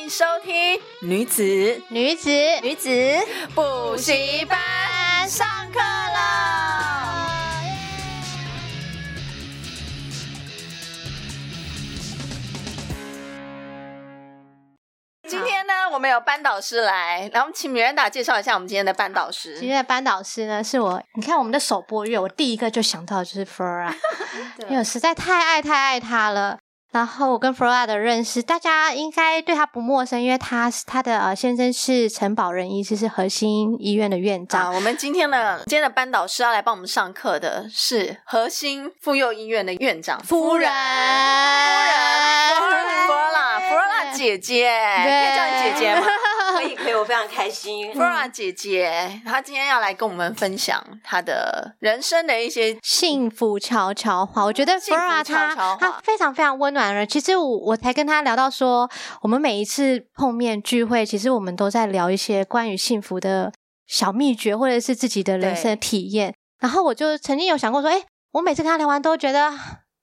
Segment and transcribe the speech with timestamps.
[0.00, 1.42] 迎收听女子
[1.88, 2.30] 女子
[2.62, 2.90] 女子
[3.54, 6.16] 补习班上课了。
[15.28, 19.58] 今天呢，我们有班导师来，然后请米兰达介绍一下我们今天的班导师。
[19.58, 21.02] 今天的班导师呢，是我。
[21.14, 23.92] 你看我们的首播月，我第一个就想到的就是 Flora，
[24.66, 26.58] 因为我实在太爱太爱她了。
[26.92, 34.62] 然后我跟 Flora 的认识，大家应该对她不陌生，因为她是她的呃先生是陈宝仁医师，是核心医院的院长。
[34.62, 40.74] 啊，我们今天的今天的班导师要来帮我们上课的是核心妇幼医院的院长夫人，夫人，
[42.58, 44.68] 夫人，Flora，Flora 姐姐，
[45.04, 46.06] 可以叫你姐姐吗？
[46.52, 47.92] 可以，可以，我非常开心。
[47.94, 54.44] Flora 姐姐，她今天要来跟我们分享她的人生的一些幸福悄悄话。
[54.44, 57.06] 我觉得 Flora 她她非常非常温暖。
[57.06, 58.90] 其实我我才跟她聊到说，
[59.22, 63.52] 我们每一次碰面聚会，其实我们都在聊一些关于幸福的
[63.86, 66.34] 小秘诀，或者是自己的人生的体验。
[66.60, 69.52] 然后我就曾经有想过说，哎，我每次跟她聊完都觉得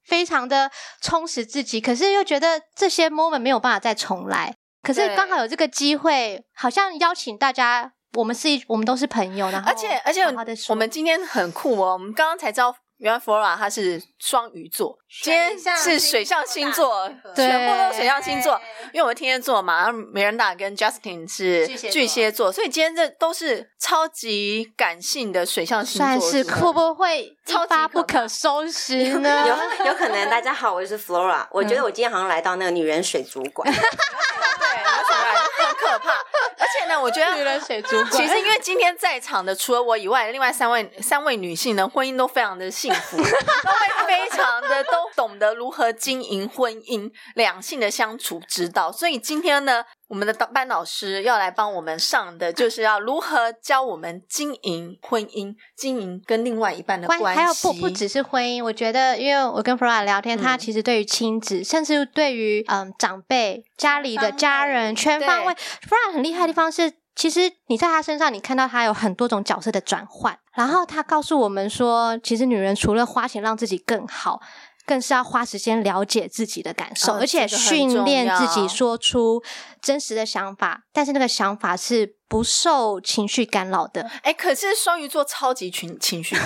[0.04, 4.54] 非常的充实自己，可是又觉得这些 moment 没有办法再重来。
[4.88, 10.22] 可是刚好有这个机会，好像邀请大家，我们是一，我们都是朋友，然后而且而且
[10.70, 12.74] 我们今天很酷哦，我们刚刚才知道。
[12.96, 18.60] 原来 Flora 她是双鱼座，今天是水象星座，全部都是水象星座。
[18.86, 26.06] 因为我们天蝎座嘛，然后米兰达跟 Justin 是巨蟹座，所以今天这都是超级感性的水象星座。
[26.06, 29.46] 算是会不会超发不可收拾呢？
[29.46, 30.28] 有有可能。
[30.28, 33.72] 大家好，我是 Flora，我觉得我今天好像来到那个女人水族馆。
[35.78, 36.12] 可怕，
[36.58, 48.90] 而且呢，我觉得其实因为今天在场的除了我以外，另外三位三位女性呢，婚姻都非常的幸福， 都会非常的都懂得如何经营婚姻、两性的相处之道。
[48.90, 57.24] 所以今天呢，我们的班老师要来帮我们上的，就是要如何教我们经营婚姻、经营跟另外一半的关系。
[57.26, 65.52] 还有不不只是婚姻，我觉得，因为我跟 Flora 聊天，她、嗯、其实对于亲子，甚至对于嗯长辈、家里的家人，全方位。
[65.52, 70.38] Flora 很厉害的地方是，其实你在他身上，你看到他有很多种角色的转换。
[70.54, 74.40] 然后他告诉我们说，其实女人除了花钱让自己更好，
[74.88, 79.42] 更是要花时间了解自己的感受，哦、而且训练自己说出
[79.82, 80.84] 真实的想法。
[80.94, 84.10] 但是那个想法是不受情绪干扰的。
[84.22, 86.34] 哎，可是双鱼座超级群情绪。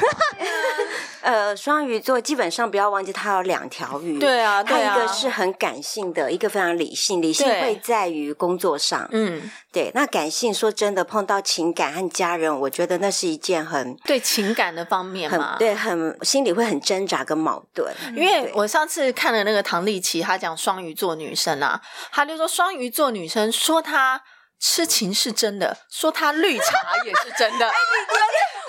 [1.22, 4.18] 呃，双鱼座基本上不要忘记，它有两条鱼。
[4.18, 7.22] 对啊，对啊，它一个是很感性的，一个非常理性。
[7.22, 9.90] 理性会在于工作上，嗯，对。
[9.94, 17.94] 那感性说真的，碰到情感和家人，我觉得那是一件很对情感的方面嘛，对，很心里会很挣扎跟矛盾。
[18.16, 24.20] 因为我上次看了那个唐丽琪，她讲双鱼座女生啊，她就说双鱼座女生说她
[24.58, 27.70] 痴情是真的，说她绿茶也是真的。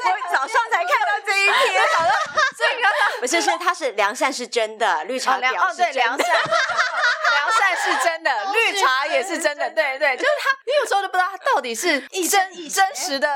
[0.05, 2.11] 我早上才看到这一篇，好 了，
[2.57, 2.89] 这个
[3.21, 5.93] 不是，是他是良善是真的，绿茶婊是真的。
[5.93, 9.69] 良善，良善是真的，绿茶也是真的。
[9.69, 13.29] 对对，就是他，你有时候都不知道他到底是真真实的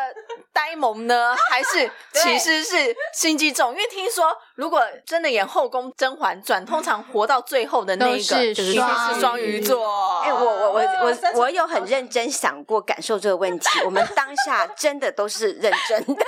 [0.52, 3.72] 呆萌呢，还是 其实是心机重？
[3.72, 8.74] 因为听说，如果真的演《后宫甄嬛传》，通常活到最后的那一个就是
[9.18, 10.20] 双鱼座。
[10.24, 16.26] 哎，我我我我我有很认真想过感受这个问题，我们当下真的都是认真的。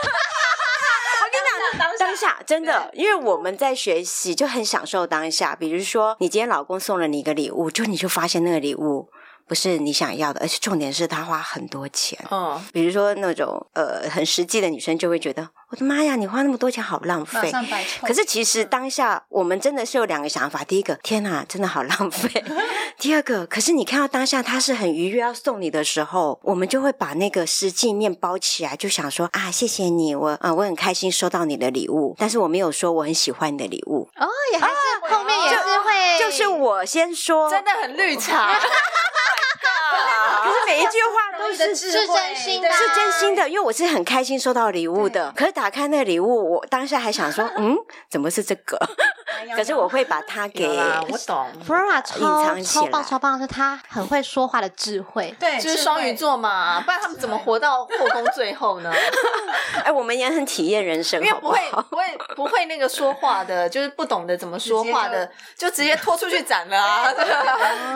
[2.20, 5.56] 当下真的，因为我们在学习，就很享受当下。
[5.56, 9.10] 比如说，你今天老公送了你一个礼物，就你就发现那个礼物。
[9.50, 12.20] 不是你想要的，而且重点是他花很多钱。
[12.30, 17.52] 哦，比如说那种呃很实际的女生就会觉得，我的妈呀，你花那么多钱好浪费。
[18.04, 22.30] 可是其实当下我们真的是有两个想法：第一个，天哪，真的好浪费；
[23.00, 34.08] 第二个，可是你看到当下他是很愉悦要送你的时候，我们就会把那个实际面包起来，就想说啊，谢谢你，我啊我很开心收到你的礼物，但是我没有说我很喜欢你的礼物。
[34.16, 38.54] 哦，也还是后面也是会，就是我先说，真的很绿茶。
[39.92, 40.29] yeah.
[40.50, 45.32] 可是每一句话都是是真心的，是真心的，因为我是很开心收到礼物的。
[45.36, 47.78] 可是打开那个礼物，我当下还想说， 嗯，
[48.10, 48.80] 怎么是这个？
[49.56, 51.48] 可是我会把它给我懂。
[51.66, 58.92] Flora 超超棒超棒，是他很会说话的智慧，对，就是双鱼座嘛， 不然他们怎么活到后宫最后呢？
[59.84, 61.60] 哎，我们也很体验人生，因为不会
[61.90, 67.14] 不会会不会那个说话的，就是不懂得怎么说话的，就直接拖出去斩了啊！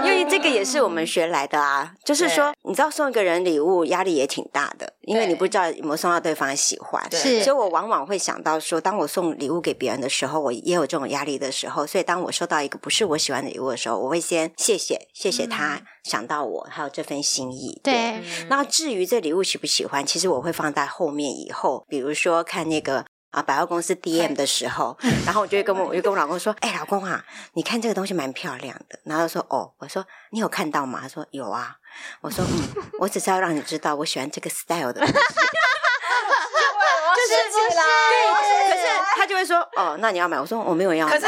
[0.03, 7.03] 因为这个也是我们学来的啊，就是说，你知道送一个人礼物压力也挺大的，因为你不知道有没有送到对方喜欢。
[7.11, 17.79] 是，所以我往往会想到说，当我送礼物给别人的时候，我也有这种压力的时候，所以当我收到一个不是我喜欢的礼物的时候，我会先谢谢，谢谢他想到我，还有这份心意。
[17.83, 23.05] 对，那至于这礼物喜不喜欢，其实我会放在后面以后，比如说看那个。
[23.33, 24.95] 啊，百货公司 DM 的时候，
[25.25, 31.77] 然后我就会跟我，我就跟我老公说：“哎，老公啊，你看这个东西蛮漂亮的。”然后他说：“哦，我说你有看到吗？”他说：“有啊。”
[32.21, 35.13] 我说：“嗯，我只是要让你知道，我喜欢这个 style 的东西。
[37.15, 37.75] ”就是不是？
[37.75, 38.13] 对，
[38.69, 41.19] 可是他就会说：“哦，那你要买？”我说：“我没有要买。”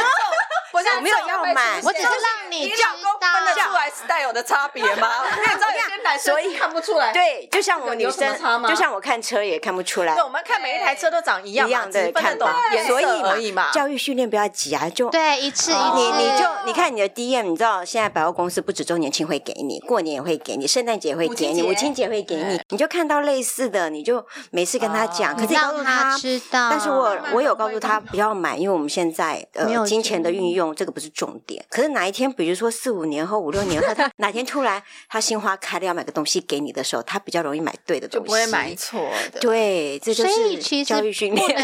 [0.76, 3.02] 我没有要买，我只是让你知道分
[3.46, 5.10] 得出来 style 的差别吗？
[5.24, 7.14] 你知道有些男生看不出来。
[7.14, 8.36] 对，就像我们女生，
[8.68, 10.14] 就像我看车也看不出来。
[10.16, 12.96] 对，我们看每一台车都长一样，一样的看懂颜色
[13.30, 13.72] 而已嘛。
[13.72, 26.70] 教育训练不要急啊，就对一次一你你就你看你的 DM，你知道现在百货公司不止周年庆会给你，过年也会给你，圣诞节也会给你，母亲节会给你，你就看到类似的，你就每次跟他讲，可是告诉他知道。
[26.70, 30.76] 但是我我有告诉他不要买，因为我们现在呃金钱的运用。
[30.76, 39.40] 这个不是重点，可是哪一天，比如说四五年后、五六年后，他 哪天突然他心花开了要买个东西给你的时候，他比较容易买对的东西，就不会买错的。
[39.40, 41.48] 对，这就是教育训练。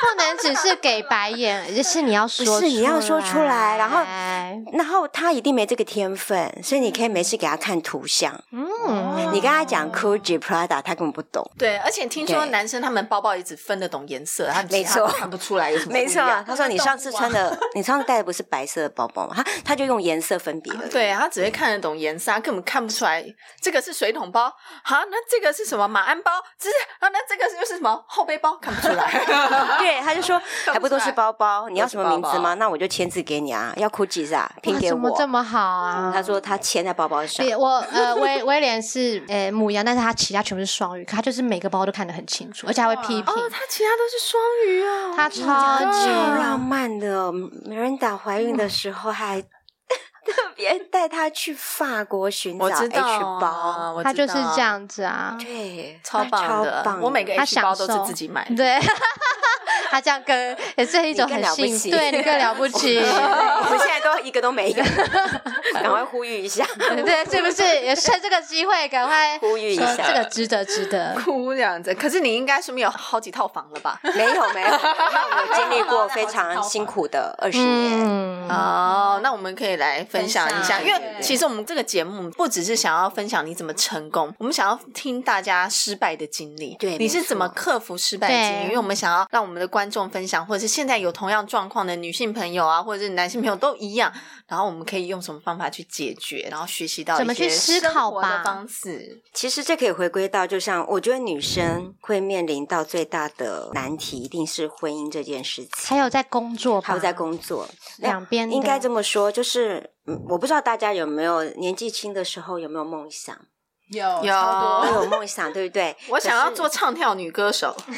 [0.00, 4.00] 不能只是给白眼，就是你要说是你要说出来，然后，
[4.72, 8.32] 然后他一定没这个天分，所以你可以没事给他看图像。
[8.52, 11.44] 嗯，你跟他讲 Gucci Prada，他根本不懂。
[11.58, 15.92] 对，而且听说男生他们包包也只分得懂颜色，他没错看不出来有什么。
[15.92, 19.34] 没错， 他说你上次穿的，你上次带的不是白色的包包吗？
[19.36, 20.88] 他他就用颜色分别了。
[20.88, 23.24] 对，他只会看得懂颜色，他根本看不出来
[23.60, 24.52] 这个是水桶包。
[24.82, 26.32] 好，那这个是什么马鞍包？
[26.58, 28.56] 这是啊，那这个又是什么后背包？
[28.56, 29.10] 看不出来。
[29.78, 30.40] 对，他就说
[30.72, 31.68] 还不都是包包？
[31.68, 32.54] 你要什么名字吗？
[32.54, 33.72] 那我就签字给你啊。
[33.76, 34.50] 要 Gucci 是吧？
[34.62, 34.90] 拼给我。
[34.90, 36.10] 怎么这么好啊？
[36.14, 37.46] 他说他钱在包包上。
[37.58, 43.22] 我呃 威威廉是呃母羊，但是他其他全部是双鱼，他就是每个包都看得很清楚，而且还会批评。
[43.22, 45.12] 哦，他其他都是双鱼啊。
[45.16, 46.08] 他超级
[46.40, 47.32] 浪漫的。
[47.68, 49.42] Miranda 怀孕的时候还
[50.32, 55.36] 特别带他去法国寻找 H 包，他就是这样子啊。
[55.38, 56.98] 对，超棒的。
[57.00, 58.56] 我每个 H 包都是自己买的。
[58.56, 58.78] 对。
[59.90, 62.98] 他这样跟也是一种很幸福，对你更了不起。
[62.98, 64.84] 我们现在都一个都没有，
[65.72, 67.62] 赶快呼吁一下，对，是不是？
[67.62, 71.14] 也趁这个机会赶快呼吁一下，这个值得，值得。
[71.24, 73.98] 哭这样子，可是你应该是没有好几套房了吧？
[74.02, 77.98] 没有，没有，没有，我们经历过 非常辛苦的二十年。
[78.50, 86.74] 哦，那我们可以来分享一下，因为其实我们这个节目不只是想要分享你怎么成功，我们想要听大家失败的经历。
[86.78, 88.64] 对，你是怎么克服失败的经历？
[88.64, 94.10] 因为我们想要让我们的观众分享，或者是现在有同样状况的女性朋友啊，或者是男性朋友都一样，
[94.46, 98.42] 然后我们可以用什么方法去解决，然后学习到怎么去思考吧。
[98.44, 99.20] 方式。
[99.34, 107.68] 其实这可以回归到，就像我觉得女生会面临到最大的难题，一定是婚姻这件事情，还有在工作，还有在工作。
[107.98, 113.36] 两边，应该这么说，就是嗯，我不知道大家有没有年纪轻的时候有没有梦想。
[113.90, 115.96] 有有有梦想，对不对？
[116.08, 117.74] 我想要做唱跳女歌手。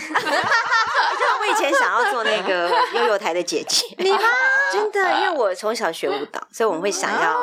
[1.40, 3.86] 我以前想要做那个幼幼台的姐姐。
[3.98, 4.18] 你吗？
[4.72, 7.42] 真的，因为我从小学舞蹈，所以我们会想要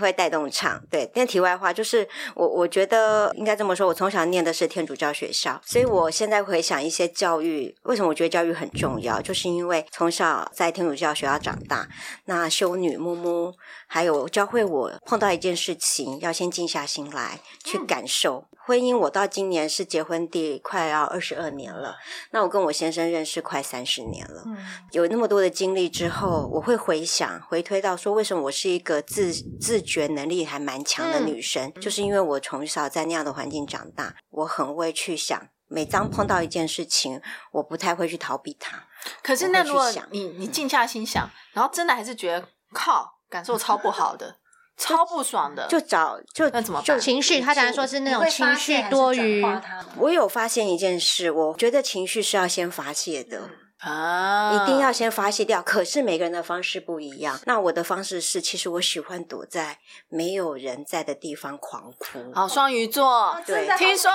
[0.00, 0.80] 会带动唱。
[0.90, 11.86] 对，但题外话就是，我我觉得应该这么说，我从小念的是天主教学校，所以我现在回想一些教育，为什么我觉得教育很重要，就是因为从小在天主教学校长大，
[12.26, 13.52] 那修女木木
[13.94, 18.44] 还有教会我碰到一件事情，要先静下心来去感受。
[18.66, 21.94] 婚姻，我到今年是结婚第快要二十二年了。
[22.32, 24.56] 那我跟我先生认识快三十年了，嗯、
[24.90, 31.70] 有那么多的经历之后，我会回想、回推到说，为什么我是一个自自觉能力还蛮强的女生？
[31.76, 37.22] 嗯、就是因为我从小在那样的环境长大，我很会去想，每当碰到一件事情，
[37.52, 38.82] 我不太会去逃避它。
[39.22, 44.36] 可是，那如果你你静下心想，然后真的还是觉得靠，感受超不好的。
[44.76, 46.98] 超不爽的，就找就那怎么办？
[46.98, 49.40] 情绪，他当然说是那种情绪多余。
[49.96, 53.42] 我有发现一件事，我觉得情绪是要先发泄的
[53.78, 55.62] 啊，一定要先发泄掉。
[55.62, 57.38] 可是每个人的方式不一样。
[57.44, 59.78] 那我的方式是，其实我喜欢躲在
[60.08, 62.32] 没有人在的地方狂哭。
[62.34, 64.10] 好，双鱼座，对，听说。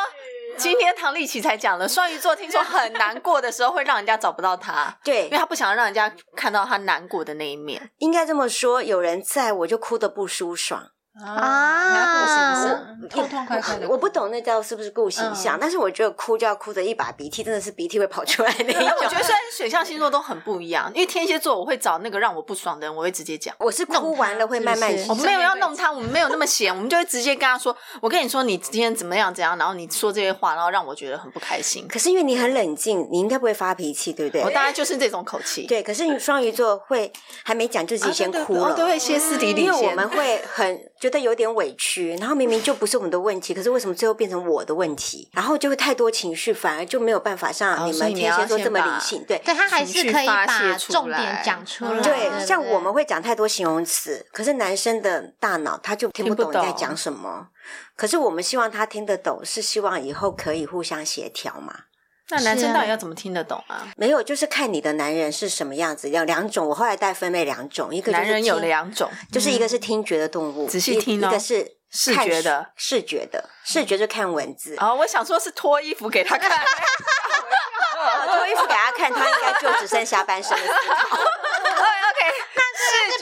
[0.59, 7.91] 今天唐丽琪才讲了，双鱼座听说很难过的时候会让人家找不到他， 对，因为他不想让人家看到他难过的那一面。
[7.99, 10.91] 应该这么说，有人在我就哭得不舒爽。
[11.15, 13.89] 啊，痛痛快快的。
[13.89, 18.97] 我不懂那叫是不是顾形象，但是我觉得哭就要哭的一把鼻涕，真的是鼻涕会跑出来那一 种。
[18.99, 23.53] 我觉得虽然水象星座都很不一样，因为天蝎座我会找那个让我不爽的人，我会直接讲。
[23.59, 34.43] 我是哭完了会慢慢，我没有要弄他，我们没有那么闲，我们就会直接跟他说：“我跟你说，你今天怎么样怎样，然后你说这些话，然后让我觉得很不开心。”可是因为你很冷静，你应该不会发脾气，对不对？
[34.43, 35.65] 我大概就是这种口气。
[35.67, 37.11] 对，可是你双鱼座会
[37.43, 42.15] 还没讲就自己先哭了，都会歇斯底里，因为我们会很觉得有点委屈。
[42.17, 45.29] 然后明明就不是我们的问题， 可是为什么最后变成我的问题？
[45.33, 49.23] 然后就会太多情绪，反而就没有办法像你们天蝎座这么理性。
[49.27, 52.01] 对，对他还是可以把重点讲出来。
[52.01, 57.47] 对，像我们会讲太多形容词，可是男生的大脑他就听不懂你在讲什么。
[57.95, 61.81] 可是我们希望他听得懂，是希望以后可以互相协调嘛。
[62.29, 63.87] 那男生到底要怎么听得懂啊？
[63.97, 66.09] 没有，就是看你的男人是什么样子。
[66.09, 71.79] 要两种，我后来带分类两种，一个男人有两种，就是一个是听觉的动物，仔细听哦，一个是。
[71.91, 74.75] 视觉的，视觉的，视觉就看文字。
[74.77, 76.47] 哦，我想说是脱衣服给他看，
[78.27, 81.17] 脱衣服给他看，他应该就只剩下半身的思考。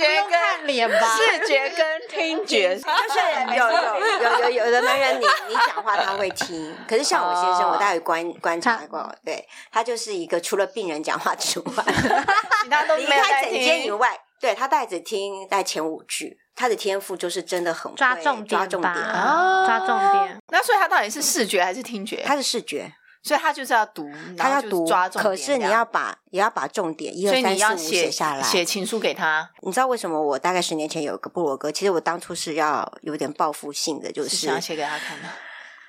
[0.04, 2.86] 跟脸吧，视觉跟听觉， 就是
[3.56, 3.80] 有有
[4.22, 11.84] 有有有的男人，你你讲话他会听，可是像我先生，我大概观观察过，对他就是一个除了病人讲话之外，
[12.64, 13.20] 其他都没有在听。
[13.20, 16.40] 离开诊间以外，对他带着听带前五句。
[16.60, 20.42] 他的天赋就是真的很抓重点，抓重点，抓重点。
[20.48, 22.24] 那所以他到底是视觉还是听觉？
[22.26, 22.92] 他是视觉，
[23.24, 25.24] 所以他就是要读，他要读抓重点。
[25.24, 29.50] 可是你要把也要把重点一二三四五写下来，写情书给他。
[29.62, 31.72] 你知道为什么我大概十年前有一个部落格？
[31.72, 35.28] 其实我当初是要有点报复性的，就是想写给他看的。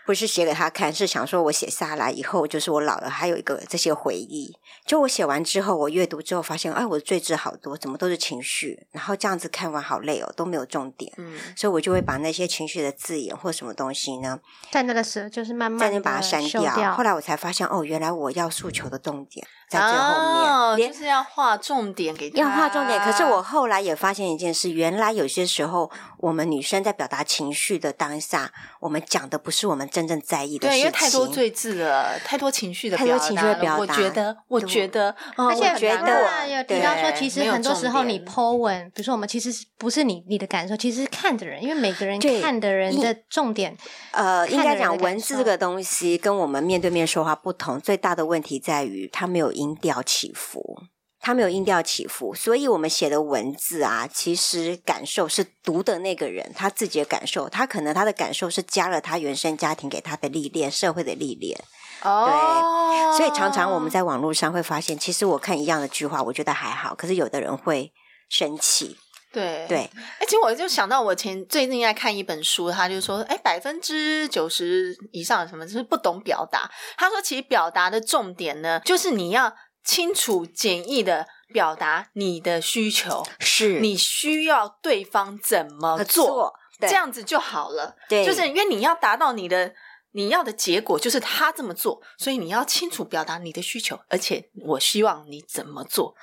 [0.09, 4.57] 不是写给他看，是想说我写下来以后，就是我老了还有一个这些回忆。
[4.87, 11.13] 就我写完之后，我阅读之后发现，哎，我的罪字好多，怎么都是情绪，然后这样子看完好累哦，都没有重点。
[11.19, 16.75] 嗯，所以我就会把那些情绪的字眼或什么东西呢，在那个时候就是慢慢在那把它删掉。
[16.75, 22.99] 掉后来我才发现，哦，原来我要诉求的重点在最后面，哦、连就是要画重点给他，要画重点。
[23.01, 28.51] 可是我后来也发现一件事，原来有些时候我们女生在表达情绪的当下，
[28.81, 30.69] 我们讲的不是我们真正在意的。
[30.69, 33.79] 对，因为太多罪字了，太多情绪的表达，太多情绪的表达。
[33.79, 43.77] 我觉得，我觉得，而且觉得有提到说，其实很多时候你 po 文，比如说我们其实不是你你的感受，其实是看的人，因为每个人看的人的重点，
[44.13, 50.83] 呃，应该讲文字这个东西跟我们面对面说话不同，最大的问题在于它没有音调起伏，
[51.21, 61.59] 它没有音调起伏，所以我们写的文字啊，其实感受是读的那个人他自己的感受，他可能他的感受是加了他原生家庭给他的历练，社会的历练。
[62.03, 67.93] 哦，对，所以常常我们在网络上会发现，其实我看一样的句话，我觉得还好，可是有的人会
[68.29, 68.97] 生气。
[69.31, 76.71] 对对，哎，其实我就想到我前最近在看一本书，他就说，哎，百分之九十以上什么就是不懂表达。
[76.97, 79.53] 他说，其实表达的重点呢，就是你要
[79.89, 87.97] 清楚简易的表达你的需求，是你需要对方怎么做，这样子就好了。
[88.07, 89.73] 对，就是因为你要达到你的。
[90.13, 96.15] 你要的结果就是他这么做，所以你要清楚表达你的需求，而且我希望你怎么做。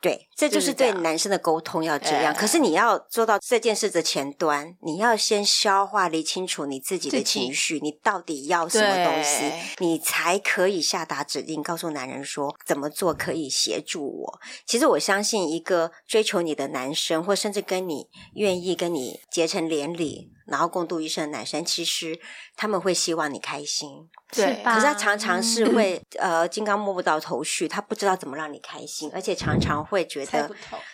[0.00, 2.34] 对，这就是对男生的沟通要这样。
[2.34, 14.40] 可是你要做到这件事的前端，你要先消化、理清楚你自己的情绪，你到底要什么东西，你才可以下达指令，告诉男人说怎么做可以协助我。
[14.64, 20.30] 其实我相信，一个追求你的男生，或甚至跟你愿意跟你结成连理。
[20.50, 22.18] 然后共度一生的男生，其实
[22.56, 23.88] 他们会希望你开心，
[24.32, 24.60] 对。
[24.64, 30.50] 可是他常常是会呃，金刚摸不到头绪，他不知道怎么让你开心，而且常常会觉得。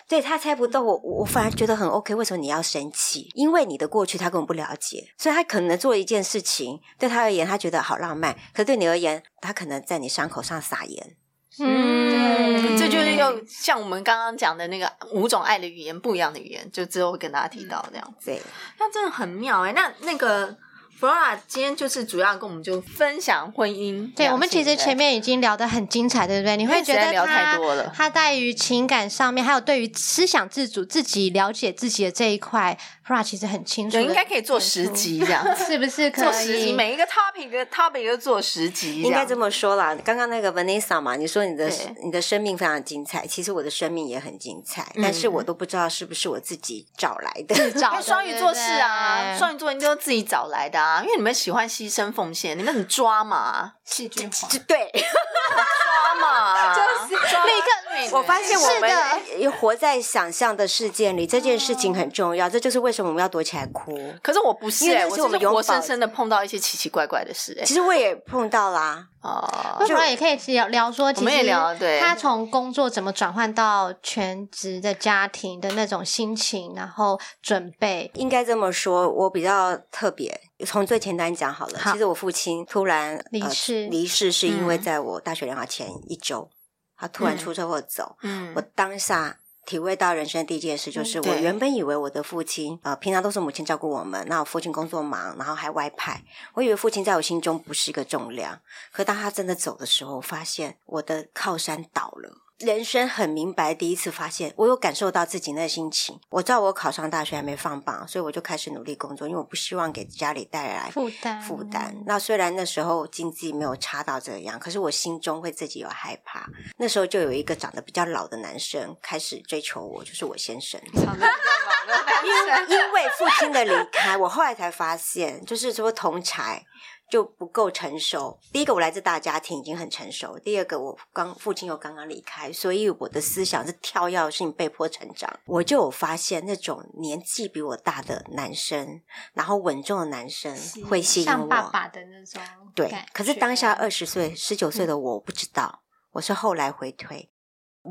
[0.07, 0.83] 对，他猜不透。
[0.83, 2.15] 我我反而觉得很 OK。
[2.15, 3.31] 为什么你要生气？
[3.35, 11.17] 因为你的过去他根本不了解，所以他可能做一件事情，对他而言他觉得好浪漫，可对你而言，他可能在你伤口上撒盐。
[11.61, 18.27] 嗯，这就是又像我们刚刚讲的那个五种爱的语言，不一样的语言，就之后会跟大家提到这样子。
[18.27, 18.43] 对，
[18.79, 19.73] 那真的很妙哎、欸。
[19.75, 20.57] 那那个。
[20.99, 24.11] Flora 今天就是主要跟我们就分享婚姻。
[24.15, 26.57] 对，我们其实前面已经聊得很精彩，对不对？
[26.57, 33.99] 你会觉得他聊太多了，他在于情感上面，还有对于思想自主、自己了解自己的这一块，Flora 其实很清楚。
[33.99, 36.11] 应该可以做十集这样， 是不是？
[36.11, 39.03] 可以做十集，每一个 topic 的 topic 都做十集。
[39.03, 39.95] 应该这么说啦。
[40.03, 41.71] 刚刚那个 Vanessa 嘛，你说你的
[42.03, 47.71] 你的生命非常精彩，其实我的生命也很精彩，嗯、但是我都不知道是不是我自己找来的。
[47.73, 50.86] 找双鱼座是啊，双鱼座你都自己找来的啊。
[50.87, 57.67] 啊，因为你们喜欢牺牲奉献，你们很抓嘛，戏剧化，对， 抓嘛， 就是抓立刻
[58.13, 62.49] 我发现我们活在想象的世界里，这件事情很重要。
[62.49, 63.97] 这就是为什么我们要躲起来哭。
[64.23, 67.57] 可是我不是，哎，我是活生生的碰到一些奇奇怪怪的事。
[67.59, 69.07] 哎，其实我也碰到啦。
[69.23, 69.45] 哦，
[69.79, 78.11] 不然也可以聊聊说，其实他从工作怎么转换到全职的家庭的那种心情，然后准备。
[78.15, 80.41] 应该这么说，我比较特别。
[80.65, 86.49] 从最前单讲好了，其实我父亲突然离世，离世是因为在我大学联考前一周，
[86.97, 88.17] 他突然出车祸走。
[88.23, 89.41] 嗯，我当下。
[89.67, 96.23] 体会到人生第一件事就是，我原本以为我的父亲，呃，平常都是母亲照顾我们，那我父亲工作忙，然后还外派，
[96.55, 98.61] 我以为父亲在我心中不是一个重量。
[98.93, 102.46] 可当他真的走的时候，我发现我的靠山倒了。
[102.59, 106.19] 人生很明白，第一次发现，我有感受到自己那心情。
[106.31, 111.39] 我知道我考上大学还没放榜，所以我就开始努力工作，因为我不希望给家里带来负担。
[111.43, 111.95] 负担。
[112.07, 116.47] 那虽然那时候经济没有差到这样，可是我心中会自己有害怕。
[116.79, 120.81] 那时候就有一个长得比较老的男生开始追求我，就是我先生。
[120.95, 126.63] 因因为父亲的离开，我后来才发现，就是说同侪。
[127.11, 128.39] 就不够成熟。
[128.53, 135.33] 第一个，我来自大家庭，已经很成熟；第二个，我刚父亲又刚刚离开，所以我的思想是跳跃性被迫成长。
[135.47, 139.01] 我就有发现，那种年纪比我大的男生，
[139.35, 140.57] 然后稳重的男生
[140.89, 142.43] 会吸引我，像爸爸的那种。
[142.75, 145.83] 对，可是当下二十岁、十九岁的我，我不知道，
[146.13, 147.31] 我是后来回推。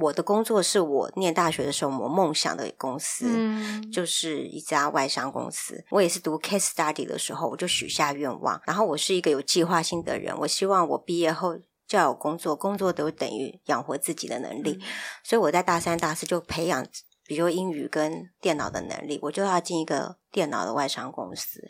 [0.02, 5.84] 我的工作是我念大学的时候我梦想的公司，嗯，就是一家外商公司。
[5.90, 8.62] 我也是读 case study 的时候，我就许下愿望。
[8.66, 14.78] 然后我是一个有计划性的人，我希望我毕业后就要有工作，工作都等于养活自己的能力。
[14.82, 14.88] 嗯，
[15.24, 16.86] 所以我在大三、大四就培养，
[17.26, 21.62] 比如英语跟电脑的能力，我就要进一个电脑的外商公司。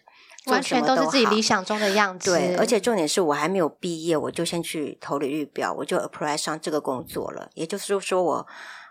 [0.48, 2.30] 完全都是自己理想中的样子。
[2.30, 7.50] 对，而且重点是我还没有毕业，我就先去投履历表，我就 apply 上这个工作了。
[7.56, 8.48] 也就是说，我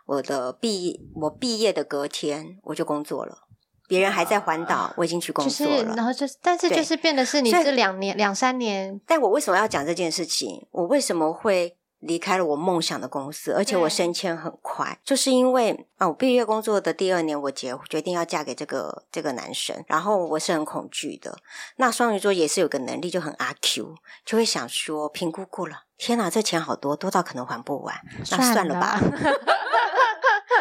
[0.06, 3.46] 我的毕我毕业的隔天我就工作了，
[3.86, 5.72] 别人还在环岛，我已经去工作了。
[5.84, 9.00] 就是、然后就是，但是就是变得是你这两年两三年。
[9.06, 10.66] 但我为什么要讲这件事情？
[10.72, 11.76] 我为什么会？
[12.06, 21.38] 离开了我梦想的公司，而且我升迁很快，就是因为啊，我毕业工作的第二年，我结决定要嫁给这个这个男生，然后我是很恐惧的。
[21.76, 23.94] 那双鱼座也是有个能力，就很阿 Q，
[24.24, 27.94] 就会想说评估过了，天哪，这钱好多，多到可能还不完，
[28.30, 29.00] 那算了吧。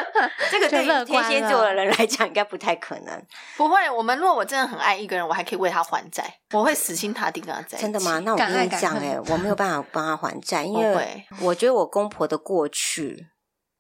[0.52, 3.26] 这个对于天蝎座的人来讲，应该不太可能。
[3.58, 7.82] 不会，我们如果我真的很爱一个人，我还可以为他还债，我会死心塌地跟他在一起。
[7.82, 8.20] 真的吗？
[8.20, 13.28] 那我跟你讲，哎，我没有办法帮他还债， 因为我觉得我公婆的过去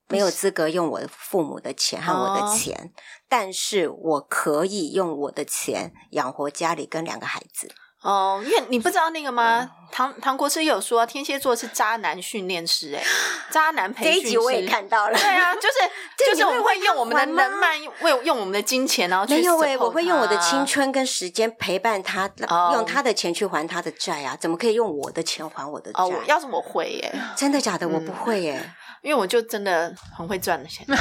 [0.09, 2.91] 没有资格用我的父母的钱和我的钱，
[3.27, 7.73] 但是我可以用我的钱养活家里跟两个孩子。
[8.03, 9.69] 哦，因为你不知道那个吗？
[9.91, 13.03] 唐唐国师也有说，天蝎座是渣男训练师，哎，
[13.51, 14.21] 渣男培训师。
[14.21, 15.15] 这一集我也看到了。
[15.15, 15.77] 对啊，就是
[16.31, 19.35] 就是我们会用我们的能耐，为用我们的金钱，然后去。
[19.35, 22.27] 没有哎，我会用我的青春跟时间陪伴他，
[22.73, 24.35] 用他的钱去还他的债啊！
[24.39, 26.03] 怎么可以用我的钱还我的债？
[26.03, 27.87] 哦，要是我会耶，真的假的？
[27.87, 30.83] 我不会耶，因为我就真的很会赚的钱。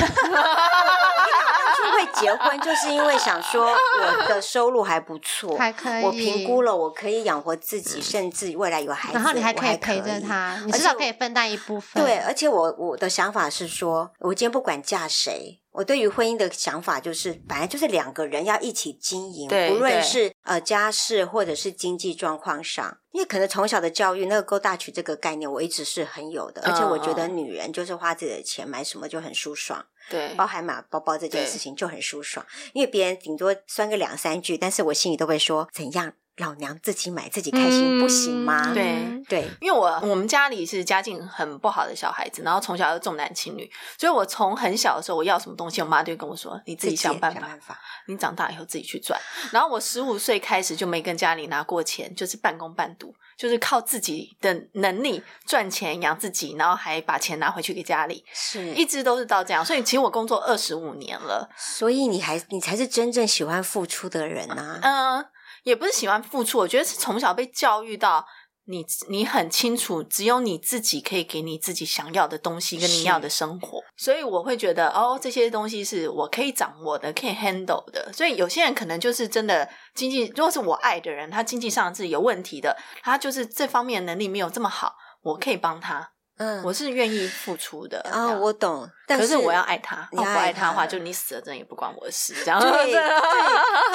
[1.93, 6.03] 会结婚就是因为想说我的收入还不错，还可以。
[6.03, 12.03] 我评估了，我可以养活自己，甚至未来有孩子，然后你还可以陪着他，你至少可以分担一部分。
[12.03, 29.85] 对，而且我我的想法是说，我今天不管嫁谁，我对于婚姻的想法就是，本来就是两个人要一起经营，对不论是呃家事或者是经济状况上，因为可能从小的教育，那个 go Dutch 这个概念，我一直是很有的，而且我觉得女人就是花自己的钱买什么就很舒爽。
[30.11, 36.13] 对，包含买包包这件事情就很舒爽，因为别人顶多酸个两三句，但是我心里都会说怎样。
[36.39, 38.73] 老娘自己买自己开心，嗯、不行吗？
[38.73, 49.21] 对对，因为我我们家里是家境很不好的小孩子，然后从小又重男轻女，所以我从很小的时候我要什么东西，我妈就跟我说：“你自己想办法，想办法你长大以后自己去赚。”
[49.53, 59.63] 然后我十五岁开始就没跟家里拿过钱，就是半工半读，就是靠自己的能力赚钱养自己，然后还把钱拿回去给家里，是一直都是到这样。
[59.63, 64.81] 所以其实我工作二十五年了，所以你还你才是真正喜欢付出的人啊。
[64.83, 65.27] 嗯。
[65.63, 68.27] 也不是喜欢付出，我觉得是从小被教育到
[68.65, 78.13] 你，你很清楚，只有你自己可以给你自己想要的东西跟你要的生活，所以我会觉得哦，这些东西是我可以掌握的，可以 handle 的。
[78.13, 86.13] 所以有些人可能就是真的经济，如果是我爱的人，他经济上是有问题的，他就是这方面能力没有这么好，我可以帮他。
[86.39, 88.89] 嗯，我是愿意付出的啊，我懂。
[89.07, 92.35] 但是我要爱他，你不爱他的话，就你死了，真的也不关我的事。
[92.43, 92.93] 这样对， 对。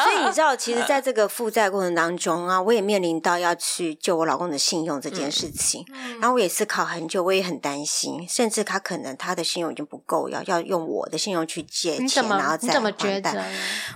[0.04, 5.84] 所以你知道，其实在这个负债过程当中啊，我也面临到要去救我老公的信用这件事情。
[6.22, 13.52] 然后我也思考很久，我也很担心，甚至他可能他的信用已经不够，要要用我的信用去借钱，然后再还贷。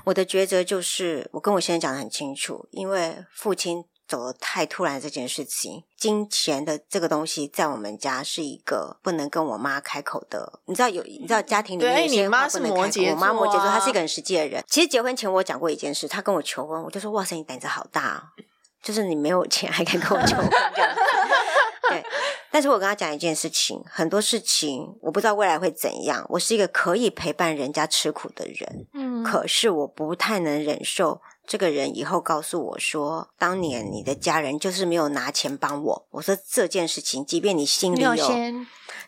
[0.06, 3.86] 我的抉择就是，我跟我先生讲的很清楚，因为父亲。
[4.12, 10.60] 走得太突然这件事情，金钱的这个东西在我们家是一个不能跟我妈开口的。
[10.66, 13.12] 你知道有，你知道家庭里面有些话不能开口。
[13.12, 14.62] 我妈摩羯座，她是一个很实际的人。
[14.68, 18.24] 其实结婚前我讲过一件事，她跟我求婚，我就说：“哇塞，你胆子好大啊！
[18.84, 21.02] 就是你没有钱还敢跟我求婚这样子。
[21.88, 22.04] ”对。
[22.52, 26.26] 但是我跟他讲一件事情，很多事情我不知道未来会怎样。
[26.28, 31.22] 我是一个可以陪伴人家吃苦的人，嗯，可是我不太能忍受。
[31.48, 38.30] 这个人以后告诉我说：“当年你的家人就是没有拿钱帮我。”我说这件事情，即便你心里有，有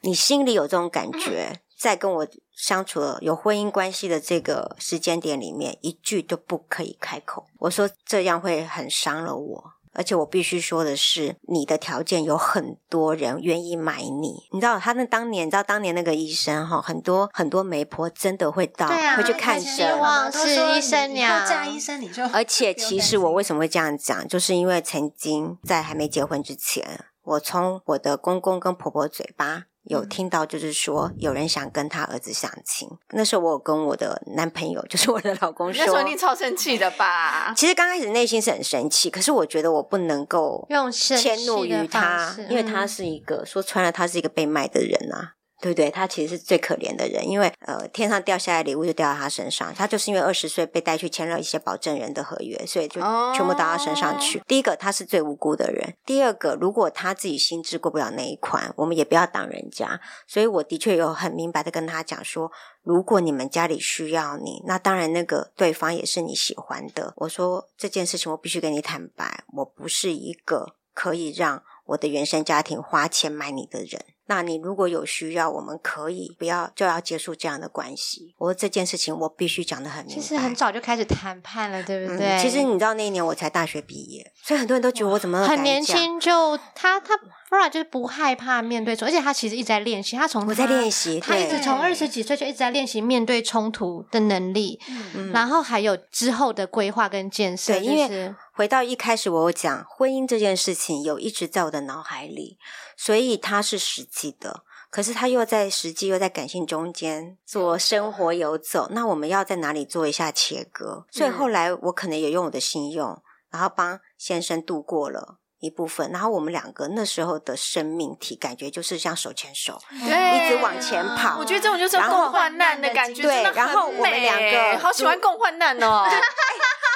[0.01, 7.45] 你心里有这种感觉，在跟我相处了有婚姻关系的这个时间点里面，一句都不可以开口。
[7.59, 9.72] 我说这样会很伤了我。
[9.93, 14.47] 而且我必须说的是，你的条件有很多人愿意买你。
[14.51, 19.71] 你知道他那当年，你知道当年那个医生哈，很多很多媒婆真的会到，啊、会去看诊。
[19.71, 22.23] 希望是医生呀，嫁医生你就。
[22.27, 29.65] 而且其实我为什么会这样讲，就是因为曾经在还没结婚之前，我从我的公公跟婆婆嘴巴。
[29.83, 32.87] 有听到，就是说有人想跟他儿子相亲。
[33.11, 37.53] 那时候我有跟我的男朋友，就是我的老公说，那时候你超生气的吧？
[37.55, 45.33] 其实刚开始内心是很生气，可是我觉得我不能够用迁怒于他，因为他是一个说穿了，他是一个被卖的人啊。
[45.63, 45.89] 对不对？
[45.89, 49.73] 他其实是最可怜的人，因为呃，天上掉下来礼物就掉到他身上。
[49.73, 52.99] 他就是因为二十岁被带去签了一些保证人的合约，所以就
[53.33, 54.39] 全部到他身上去。
[54.39, 54.47] Oh.
[54.49, 60.01] 第一个，他是最无辜的人；第二个，如果他自己心智过不了那一关，我们也不要挡人家。
[60.27, 67.13] 所以我的确有很明白的跟他讲说，如果你们家里需要你，那当然那个对方也是你喜欢的。
[67.15, 74.03] 我说这件事情，我必须跟你坦白，我不是一个可以让我的原生家庭花钱买你的人。
[74.25, 78.33] 那你如果有需要，我们可以不要就要结束这样的关系。
[78.37, 80.21] 我说这件事情我必须讲得很明白。
[80.21, 82.27] 其实很早就开始谈判了，对不对？
[82.27, 87.19] 嗯、其实你知道那一年我才大学毕业，所以很多人都觉得我怎么很年轻就他他
[87.53, 90.15] Flora 就是不害怕面对冲，而且他其实一直在练习。
[90.15, 94.79] 他从我在练习，他一直从二十几岁就一直在练习面对冲突的能力，
[95.13, 97.73] 嗯、然后还有之后的规划跟建设。
[97.73, 102.57] 对，因为回到一开始我有讲婚姻这件事情，有一直在我的脑海里。
[102.97, 108.87] 所以它是实际的，可是他又在实际又在感性中间做生活游走。
[108.91, 111.05] 那我们要在哪里做一下切割？
[111.11, 116.11] 所以后来我可能也用我的信用，然后帮先生度过了一部分。
[116.11, 121.37] 然后我们两个那时候的生命体感觉就是像手牵手，对，一直往前跑。
[121.39, 123.43] 我觉得这种就是共患难的感觉，对。
[123.53, 126.05] 然后我们两个好喜欢共患难哦。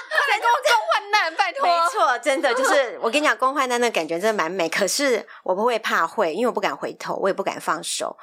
[0.09, 1.67] 快来跟我共患难，拜托！
[1.67, 4.67] 没错，真的就是我跟你讲，共患难的感觉真的蛮美。
[4.67, 8.17] 可是我不会怕会，因为我不敢回头，我也不敢放手。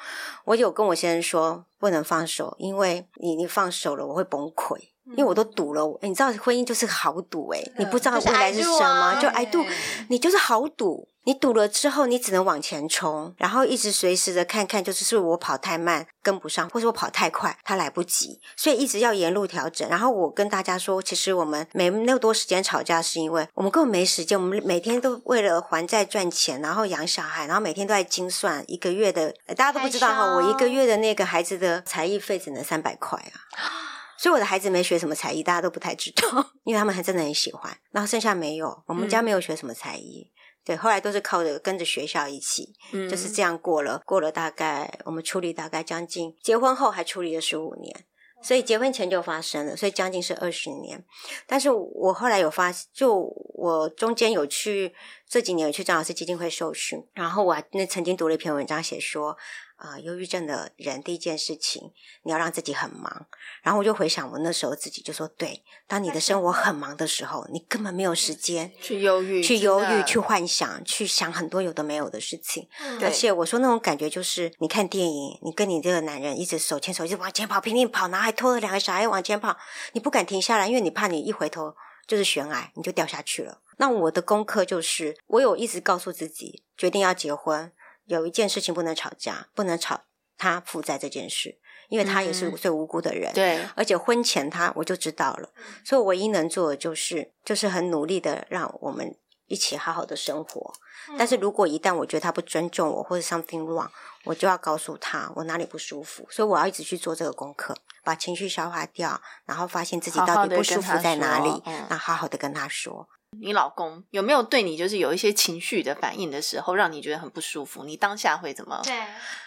[0.44, 4.93] 我有跟我先生说，不能放手，因为你你放手了，我会崩溃。
[5.10, 9.64] 因为我都赌了，你知道婚姻就是好赌诶，你不知道未来是什么，就爱赌，
[10.08, 11.08] 你就是好赌。
[11.26, 19.88] 你赌了之后，你只能往前冲，然后一直随时的看看，就是是不是我跑太慢跟不上，或是我跑太快他来不及，所以一直要沿路调整。
[19.88, 24.38] 然后我跟大家说，其实我们没那么多时间吵架，是因为我们根本没时间。
[24.38, 29.34] 我们每天都为了还债赚钱，然后养小孩，然后每天都在精算一个月的。
[29.56, 33.32] 大家都不知道哈，我一个月的那个孩子的才艺费只能三百块啊，
[34.24, 37.76] 所以我的孩子没学什么才艺，大家都不太知道，因为他们还真的很喜欢。
[37.90, 40.30] 然后剩下没有，我们家没有学什么才艺。
[40.30, 48.06] 嗯对，后来都是靠着跟着学校一起，嗯，就是这样过了，过了大概我们处理大概将近，结婚后还处理了十五年，
[48.42, 51.04] 所以结婚前就发生了，所以将近是二十年。
[51.46, 54.94] 但是我后来有发，就我中间有去
[55.28, 59.36] 这几年有去张老师基金会受训，然后我还那曾经读了一篇文章，写说。
[59.84, 61.92] 啊，忧郁、呃、症的人，第一件事情
[62.22, 63.26] 你要让自己很忙。
[63.62, 72.66] 然后我就回想我那时候自己就说，对，当你的生活很忙的时候，你根本没有时间去忧郁、去忧郁、去幻想、去想很多有的没有的事情。
[72.80, 79.54] 嗯、而且我说那种感觉就是，你看电影，你跟你这个男人一直手牵手，一直往前跑，拼命跑，然后还拖了两个小孩往前跑，
[79.92, 81.74] 你不敢停下来，因为你怕你一回头
[82.06, 83.60] 就是悬崖，你就掉下去了。
[83.76, 87.70] 那我的功课就是，我有一直告诉自己，决定要结婚。
[88.06, 90.02] 有一件事情不能吵架，不能吵
[90.36, 93.32] 他负债这件事，因为他也是最无辜的人。
[93.32, 95.48] 嗯、对，而且婚前他我就知道了，
[95.84, 100.74] 所以我唯一能做的就是，就是很努力的让我们一起好好的生活。
[101.10, 103.88] 嗯、但是如果一旦我觉得他不尊重我，或者 something wrong，
[104.24, 106.26] 我就要告诉他我哪里不舒服。
[106.30, 113.08] 所以我要一直去做这个功课，把情绪消化掉，然后发现自己到底不舒服在哪里，那好，好好的跟他说。
[113.40, 117.84] 你老公有没有对你就是有一些情绪的反应的时候，让你觉得很不舒服？
[117.84, 118.80] 你当下会怎么？
[118.84, 118.94] 对，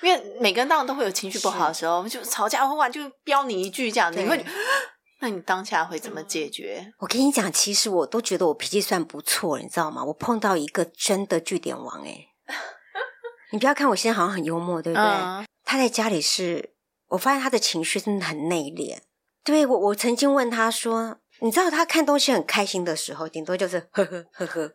[0.02, 4.45] 因为每个人当然都会有情绪不好的时候，就吵架，忽然就飙你一句这样子，你会，
[5.21, 6.93] 那你当下会怎么解决？
[7.00, 10.04] 我跟你讲，其实我都觉得我脾气算不错，你知道吗？
[10.06, 12.28] 我碰到一个真的据点王，哎，
[13.52, 15.06] 你不要看我现在好像很幽默，对不对？
[15.06, 16.73] 嗯、他在家里是，
[17.08, 18.97] 我发现他的情绪真的很内敛。
[19.43, 21.19] 对，我，我曾经问他说。
[21.39, 24.73] 你知道他看东西很开心的时候，顶多就是呵呵呵呵，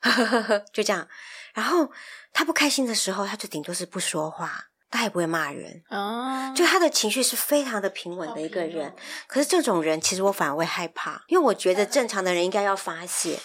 [0.00, 1.08] 呵呵呵呵就这样。
[1.54, 1.90] 然后
[2.32, 5.82] 他不开心的时候，他就顶多是不说话，他也不会骂人。
[5.90, 8.94] 哦，就他的情绪是非常的平稳的一个人。
[9.26, 13.40] 可是这种人，其实我反而会害怕，因为我觉得正常的人应该要发泄。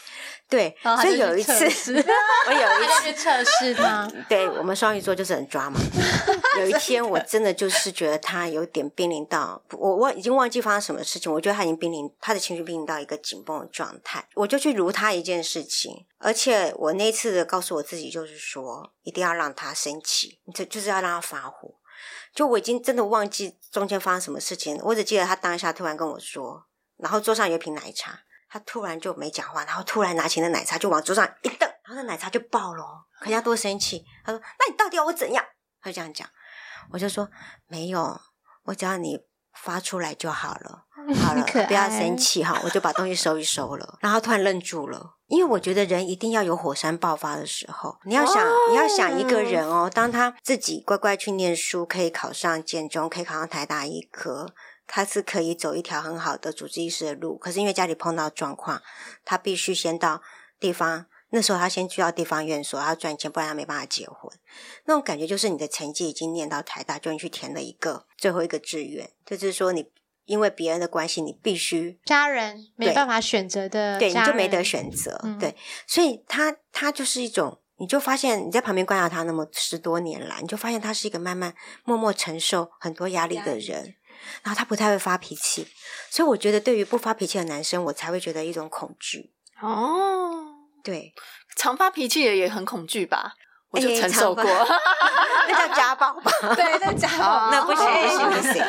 [0.49, 4.07] 对，哦、所以有一次，我有一次测试 他。
[4.29, 5.79] 对，我们双鱼座就是很抓嘛。
[6.59, 11.31] 有一天， 我真的就是觉得他有点濒临到，我我已经忘记发生什么事情。
[11.31, 14.23] 我觉得他已经濒临，他的情绪濒临到一个紧绷的状态。
[14.35, 21.73] 我就去如他一件事情，而且我那次的告诉我自己就是说，一定要让他生气，就就是要让他发火。
[22.35, 26.65] 就我已经真的忘记中间发生什么事情，我只记得他当下突然跟我说，
[26.97, 28.19] 然后桌上有一瓶奶茶。
[28.53, 32.85] 他突然就没讲话，然后突然拿起那奶茶就往桌上一瞪，然后那奶茶就爆了。
[33.19, 35.43] 可人家多生气，他说：“那你到底要我怎样？”
[35.81, 36.29] 他就这样讲，
[36.91, 37.27] 我就说
[37.65, 38.21] ：“没有，
[38.65, 39.17] 我只要你
[39.59, 40.85] 发出来就好了，
[41.19, 43.97] 好了，不要生气哈。”我就把东西收一收了。
[44.01, 47.97] 然后突然愣住了，因为我觉得人一定要有火山爆发的时候。
[48.05, 54.53] 你要想，你要想一个人哦，当他自己乖乖去念书，可以考上建中，可以考上台大医科。
[54.87, 58.81] 他是可以走一条很好的主治医师的路，可是因为家里碰到状况，
[59.23, 60.21] 他必须先到
[60.59, 61.05] 地方。
[61.35, 64.31] 那时候他先去到地方院所，要赚钱，不然他没办法结婚。
[64.85, 69.89] 那种感觉就是你的成绩已经念到台大，就你去填了一个最后一个志愿，就是说你
[70.25, 75.19] 因为别人的关系，你必须家人没办法选择的，对，你就没得选择。
[75.23, 75.55] 嗯、对，
[75.87, 83.95] 所以他他就是一种，你就发现你在旁边观察他那么十多年来，你就发现他是一个慢慢默默承受很多压力的人。
[84.43, 85.67] 然后他不太会发脾气，
[86.09, 89.33] 所以我觉得对于不发脾气的男生，我才会觉得一种恐惧。
[89.61, 90.43] 哦，
[90.83, 91.13] 对，
[91.55, 93.33] 常发脾气的也很恐惧吧？
[93.71, 94.43] 我就承受过，
[95.47, 96.31] 那叫家暴吧？
[96.55, 98.63] 对，那家暴，那不行不行不行。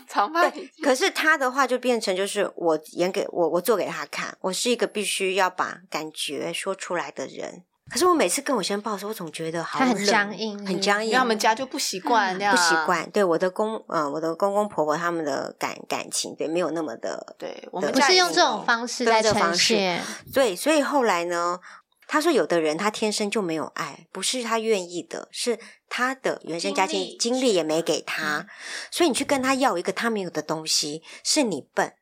[0.08, 7.62] 常发脾气，可是他的话就变成就是我演给我，我做给他看，我是一个必须要把感觉说出来的人。
[7.90, 11.06] 可是我每次跟我先生抱的时候，我总觉得好冷，很僵硬，很僵硬。
[11.10, 13.10] 因为他们家就不习惯那样，不习惯。
[13.10, 17.34] 对我的公，呃，我的公公婆婆他们的感感情，对，没有那么的。
[17.36, 20.00] 对，我们不是用这种方式在呈现。
[20.32, 21.58] 对，所以后来呢，
[22.06, 28.46] 他说有的人他天生就没有爱，不是他愿意的，是他的原生家庭经历也没给他，
[28.92, 31.92] 所以你去跟他要一个他没有的东西，是你笨，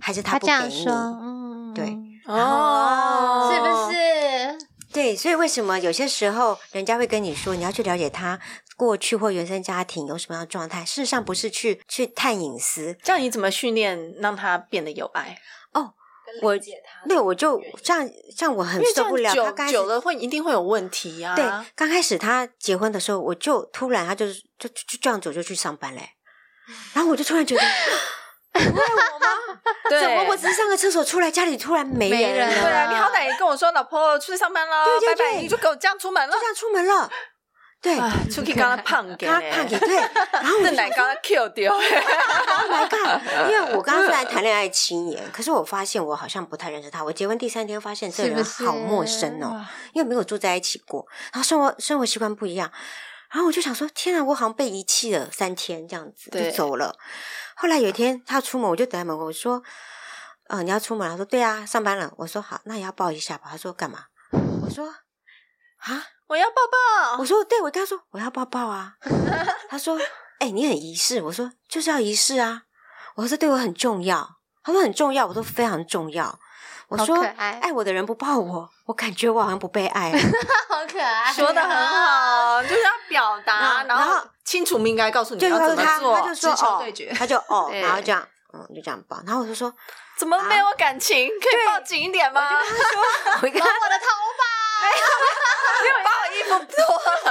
[0.00, 0.84] 还是他不给你？
[0.88, 4.19] 嗯，对，哦，是不是？
[4.92, 8.38] 对，所以为什么有些时候人家会跟你说，你要去了解他
[8.76, 10.84] 过去或原生家庭有什么样的状态？
[10.84, 15.38] 事实上不是去去探隐私，这样你怎么训练让他变得有爱？
[15.72, 15.94] 哦，
[16.42, 16.58] 我
[17.08, 19.52] 对，我就这样，这样我很受不了。
[19.52, 21.36] 他久了会一定会有问题啊。
[21.36, 21.44] 对，
[21.76, 24.26] 刚开始他结婚的时候，我就突然他就
[24.58, 26.10] 就就这样走就去上班嘞，
[26.94, 27.62] 然后我就突然觉得。
[28.52, 29.26] 不爱我吗？
[29.88, 32.54] 对，怎么我只是上个厕所出来，家里突然没人了？
[32.54, 37.10] 人对啊，你好歹也跟我说，老婆出去上班了，对对对，拜拜，你就给我这样出门了，就这样出门了。
[37.82, 37.96] 对，
[38.30, 39.96] 出去刚刚胖给，刚刚胖给，对，
[40.32, 41.72] 然后我奶刚刚 Q 掉。
[41.72, 43.50] Oh my god！
[43.50, 47.02] 因为我刚刚虽然谈恋爱七年，可是我发现我好像不太认识他。
[47.02, 52.70] 我结婚第三天发现这个人好陌生哦，因为没有住在一起过，然后生活生活习惯不一样，
[53.32, 56.94] 然后我就想说，天啊，我好像被遗弃了三天这样子就走了。
[57.60, 59.26] 后来有一天他要出门，我就等他门口。
[59.26, 59.62] 我说
[60.48, 64.04] ：“呃，你要出门？”他说：“对啊，上班了。”我说：“好，那也要抱一下吧。”他说：“干嘛？”
[64.64, 64.88] 我说
[65.76, 68.94] ：“啊，我要抱抱。”我说：“对，我跟他说我要抱抱啊。
[69.68, 69.98] ”他说
[70.40, 72.62] ：“哎、欸，你很仪式。”我说：“就是要仪式啊。”
[73.16, 76.40] 我说：“这对我很重要。”他说：“很重要。”我说：“非常重要。”
[76.88, 80.10] 我说：“爱我的人不抱我，我感觉我好像不被爱。
[80.68, 84.26] ”好可爱，说的很好，就是要表达，然后。
[84.50, 86.84] 清楚明白告诉你要怎么做，他就说哦，
[87.16, 89.16] 他就哦，然后这样，嗯，就这样抱。
[89.24, 89.72] 然后我就说，
[90.18, 91.28] 怎么没有感情？
[91.28, 92.42] 可以抱紧一点吗？
[92.42, 94.06] 我跟他说， 我的头
[94.40, 94.42] 发，
[95.84, 97.30] 没有，把我衣服脱了。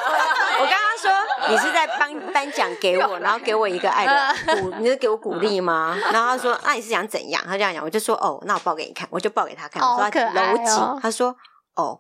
[0.60, 1.12] 我跟他说，
[1.50, 5.98] 你是在颁颁奖给我， 然后给我一个爱的鼓，你是给我鼓励吗？
[6.14, 7.44] 然后他说，那你是想怎样？
[7.46, 11.36] 他这样讲，我就说哦，那我抱给你看，我就抱给他看，我说他搂紧，他说
[11.76, 12.00] 哦。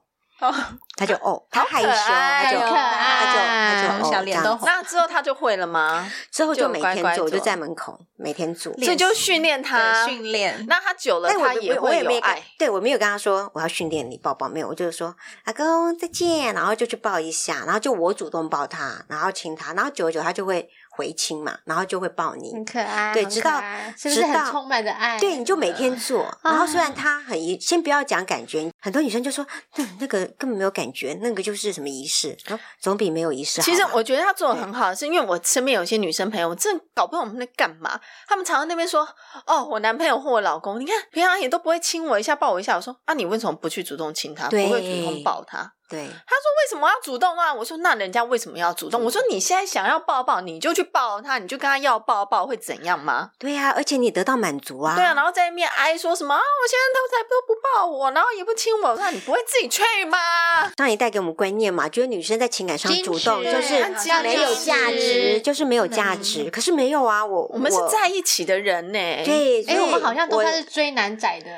[1.00, 4.66] 哦，他就哦，他害羞，他就他就他就小脸都红。
[4.66, 6.12] 那之后他就会了吗？
[6.32, 10.66] 之后就每天做，就在门口每天做，所以就训练他训练。
[10.68, 12.42] 那他久了，他也会有爱。
[12.58, 20.70] 对，我没有跟他说我要训练你抱抱，没有，我就是说阿公再见，然后就去抱一下，然后就我主动抱他，然后亲他，然后久而久他就会。
[20.92, 23.14] 回亲嘛，然后就会抱你，很可爱。
[23.14, 23.64] 对，直到
[23.96, 25.18] 是不是很充满着爱？
[25.18, 26.28] 对，你就每天做。
[26.44, 29.46] 然后虽然他很仪，先不要讲感觉，很多女生就说，
[29.78, 32.38] 嗯，那个根本没有感觉，那个就是什么仪式，
[32.80, 33.66] 总比没有仪式好。
[33.66, 38.00] 其实我觉得他做的很好，是因为我身边有些女生朋友，我真的搞不懂他们在干嘛。
[38.28, 39.08] 他们常常那边说，
[39.46, 42.76] 哦，我男朋友或我老公，你看平常也都不会亲我一下，抱我一下。
[42.76, 45.74] 我说，啊，你为什么不去主动亲他，不会主动抱他？
[45.90, 47.52] 对，他说为什么要主动啊？
[47.52, 49.04] 我说那人家为什么要主动？
[49.04, 53.32] 我说你现在想要抱抱，你就去抱他，你就跟他要抱抱，会怎样吗？
[53.40, 54.96] 对呀、啊，而且你得到满足啊。
[54.96, 56.40] 对啊，然后在那边哀说什么啊？
[56.40, 60.18] 我现在都才都不抱我，然后也不亲我，那你不会自己去吗？
[60.78, 63.86] 上一代给我们观念嘛，觉得女生在情感上主动就是
[64.24, 66.44] 没有价值，就是没有价值。
[66.44, 69.00] 嗯、可是没有啊，我我们是在一起的人呢。
[69.26, 71.50] 对，哎，我们好像都算是追男仔的，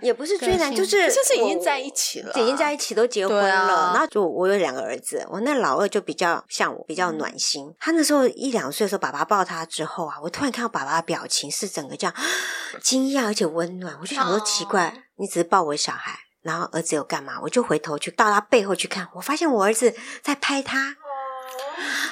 [0.00, 3.92] 也不是追男，就是就是已经在一起了，已经在一起都结婚了。
[3.92, 7.66] 然后就我有两个儿子，我那老二就比较像我，比较暖心。
[7.66, 12.14] 嗯、他那时候一两岁的时候，爸爸抱他之后啊，我突然看到爸爸的表情是整个这样
[12.82, 13.96] 惊讶而且温暖。
[14.00, 17.34] 我就想说奇怪，哦、你只是抱我小孩，然后儿子有干嘛？
[17.42, 20.96] 我就回头去到他背后去看，我发现我儿子在拍他。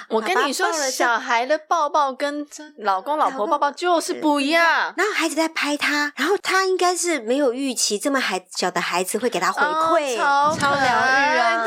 [0.08, 2.46] 我跟你说，小孩的抱抱跟
[2.78, 4.94] 老公老婆抱抱就是不一样。
[4.96, 11.64] 然后孩子在拍他，然后他应该是没有预期这么孩小的孩子会给他回馈，超超疗愈啊！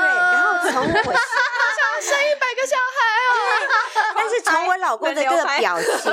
[0.00, 2.98] 对，然后从我 想生一百个小孩
[3.30, 3.32] 哦，
[4.16, 6.12] 但是从我老公的这个表情，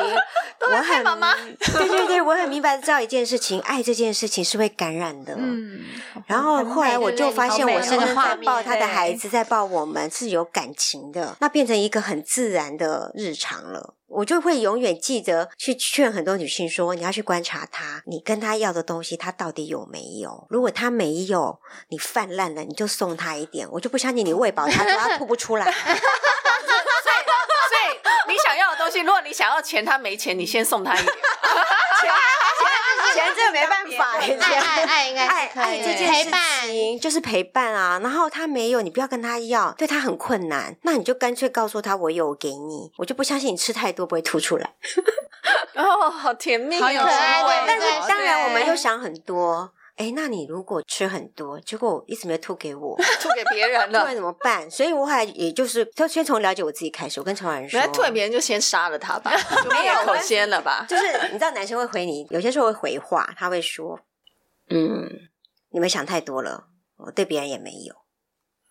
[0.72, 5.36] 我很妈妈， 对对对，我很明白知道一件事情，爱这件事情是会感染的。
[5.38, 5.82] 嗯，
[6.28, 13.96] 然后后来我就发现，我是在在抱他的孩子，在抱我们是有感情的，那变成一个很自然的日常了。
[14.08, 20.48] 我就会永远记得去劝很多女性说，你要去观察他，你跟他要的东西，他到底有没有？
[20.50, 21.58] 如果他没有，
[21.88, 23.66] 你泛滥了，你就送他一点。
[23.72, 25.66] 我就不相信你喂饱他，他吐不出来。
[28.28, 31.14] 你想要的东西，如果你想要钱，他没钱，你先送他一点。
[32.02, 32.12] 钱
[33.14, 36.32] 钱这个没办法，爱爱爱应该爱爱这件事
[36.68, 38.00] 情就是陪伴啊。
[38.02, 42.92] 然后他没有，你不要跟他要，对他很困难，那你就干脆告诉他我有给你。
[42.98, 44.74] 我就不相信你吃太多不会吐出来。
[45.76, 47.44] 哦，好甜蜜，好可爱。
[47.68, 49.72] 但是当然，我们又想很多。
[50.02, 54.68] 哎，那你如果吃很多，结果一直没吐给我， 吐给别人了，那怎么办？
[54.72, 57.20] 所以我还也就是，就先从了解我自己开始。
[57.20, 59.30] 我跟陈婉说，吐给别人就先杀了他吧，
[59.64, 60.88] 就灭口先了吧。
[60.90, 64.00] 就是你知道，男生会回你，有些时候会回话，他会说
[64.72, 65.08] ：“嗯，
[65.70, 66.64] 你们想太多了，
[66.98, 67.94] 我对别人也没有，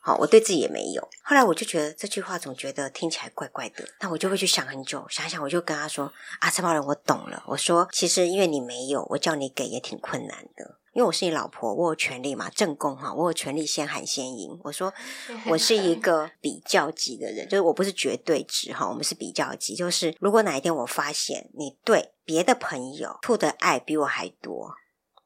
[0.03, 14.59] 好，我对自己也没有。”后来我就觉得这句话总觉得听起来怪怪的，那我就会去想很久，想想我就跟他说：“啊，陈宝人，我懂了。”我说：“其实因为你没有，我叫你给也挺困难的。”因为我是你老婆，我有权利嘛，正宫哈，我有权利先喊先赢。
[14.65, 14.93] 我说
[15.47, 19.77] 我是一个比较级的人，就是我不是绝对值哈，我们是比较级。
[19.77, 24.75] 就是如果哪一天我发现你对别的朋友吐的爱比我还多，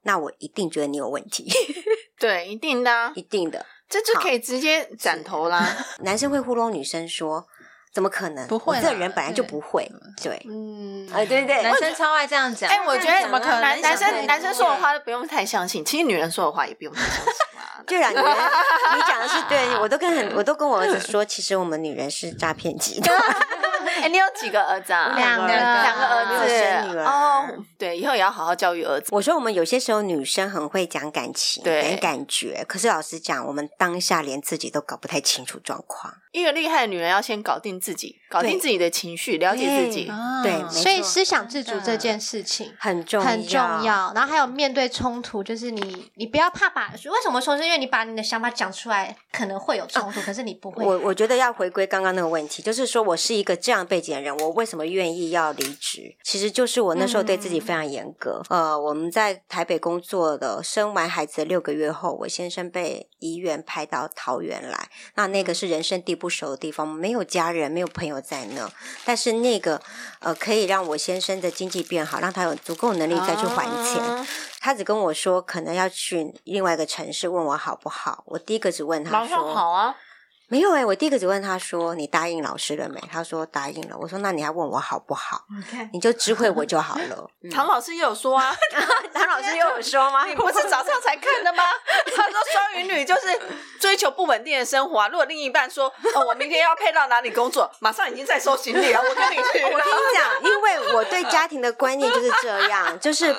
[0.02, 1.50] 那我一定觉得你有问题。
[2.20, 5.76] 对，一定的啊，一定的，这就可以直接斩头啦。
[6.04, 7.46] 男生会糊弄女生说。
[7.94, 8.46] 怎么可能？
[8.48, 9.88] 不会，这人本来就不会。
[10.20, 12.68] 对，嗯，哎，对对，男生超爱这样讲。
[12.68, 13.60] 哎，我觉得怎么可能？
[13.60, 17.24] 男男生男生说的话都不用太相信，其实女人说的话也不用太相信
[17.56, 17.62] 嘛。
[17.86, 23.16] 对啊，女人，你讲的是对，我都跟很， 我都跟我儿子说，其实我们女人是诈骗集团。
[24.02, 25.12] 哎，你有几个儿子啊？
[25.16, 27.46] 两个，两个儿子，女儿哦。
[27.78, 29.08] 对，以后也要好好教育儿子。
[29.10, 32.64] 我说我们有些时候女生很会讲感情，对，感觉。
[32.68, 36.14] 可是老实讲，我们当下连自己都搞不太清楚状况。
[36.32, 40.10] 一个厉害的女人要先搞定自己，搞定自己的情绪，了解自己。
[40.42, 44.12] 对，所以思想自主这件事情很重要，很重要。
[44.14, 46.90] 然后还有面对冲突，就是你，你不要怕把。
[46.92, 47.56] 为什么说？
[47.56, 50.84] 是因为你把你的想法讲出来，可能会有冲突，可是你不会。
[50.84, 56.14] 我我觉得要回归刚刚那个问题，就是说我是一个这样背景的人，我为什么愿意要离职？
[56.22, 58.42] 其实就是我那时候对自己非常严格。
[58.50, 68.70] 呃，我们在台北工作的，生完孩子六个月后，我先生被医院派到桃园来，那那个是人生地不熟的地方，没有家人，没有朋友在那，
[69.06, 69.80] 但是那个
[70.20, 74.02] 呃，可以让我先生的经济变好，让他有足够能力再去还钱。
[74.02, 74.26] 啊、
[74.60, 78.24] 他只跟我说，可能要去另外一个城市，问我好不好。
[78.26, 79.96] 我第一个只问他说，好啊。
[80.48, 85.42] 没有哎、欸，我第一个只问他说：“你答应老师了没？”他说：“答应了。”我说：“那你还问我好不好？
[85.56, 87.30] 你看，你就知会我就好了。
[87.42, 88.54] 嗯”唐老师也有说啊，
[89.12, 90.26] 唐老师也有说吗？
[90.26, 91.62] 你不是早上才看的吗？
[92.14, 93.40] 他说双鱼女就是
[93.80, 95.08] 追求不稳定的生活啊。
[95.08, 99.64] 如果另一半说：“哦，我明天要配到哪里工作，马上已经在收行李了。”我跟你去。
[99.64, 103.34] 我跟你讲，因为我对家庭的观念就是这样，就是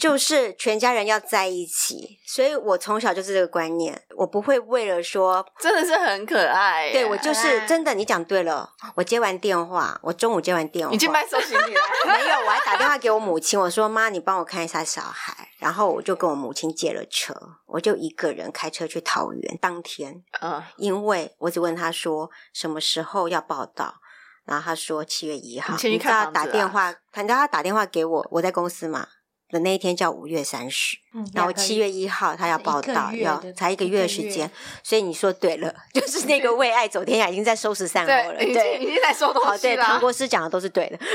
[0.00, 6.07] 就是全家人要在一起，所以我从小就是这个观念，我不会为了说真的是很。
[6.08, 8.74] 很可爱，对我就是真的，你讲对了。
[8.94, 11.80] 我接完电话，我中午接完电话，你去买收行李了？
[12.06, 15.48] 没有，我还打电话给我母亲，我说妈，你帮我看一下小孩。
[15.58, 17.34] 然后我就跟我母亲借了车，
[17.66, 19.58] 我就一个人开车去桃园。
[19.60, 23.96] 当天，嗯，因为我只问他说什么时候要报道，
[24.44, 25.76] 然后他说七月一号。
[25.82, 29.08] 你，你知道打电话，他知道他打电话给我，我在公司嘛。
[29.50, 34.50] 的那一天叫五月三十，嗯，然后七月一号他要报道，要才一个月的时间，
[34.82, 39.58] 所以你说对了， 就是那个为爱走天涯已经在收拾 善后了，对，已经在收东西了。
[39.58, 40.98] 对，唐国师讲的都是对的。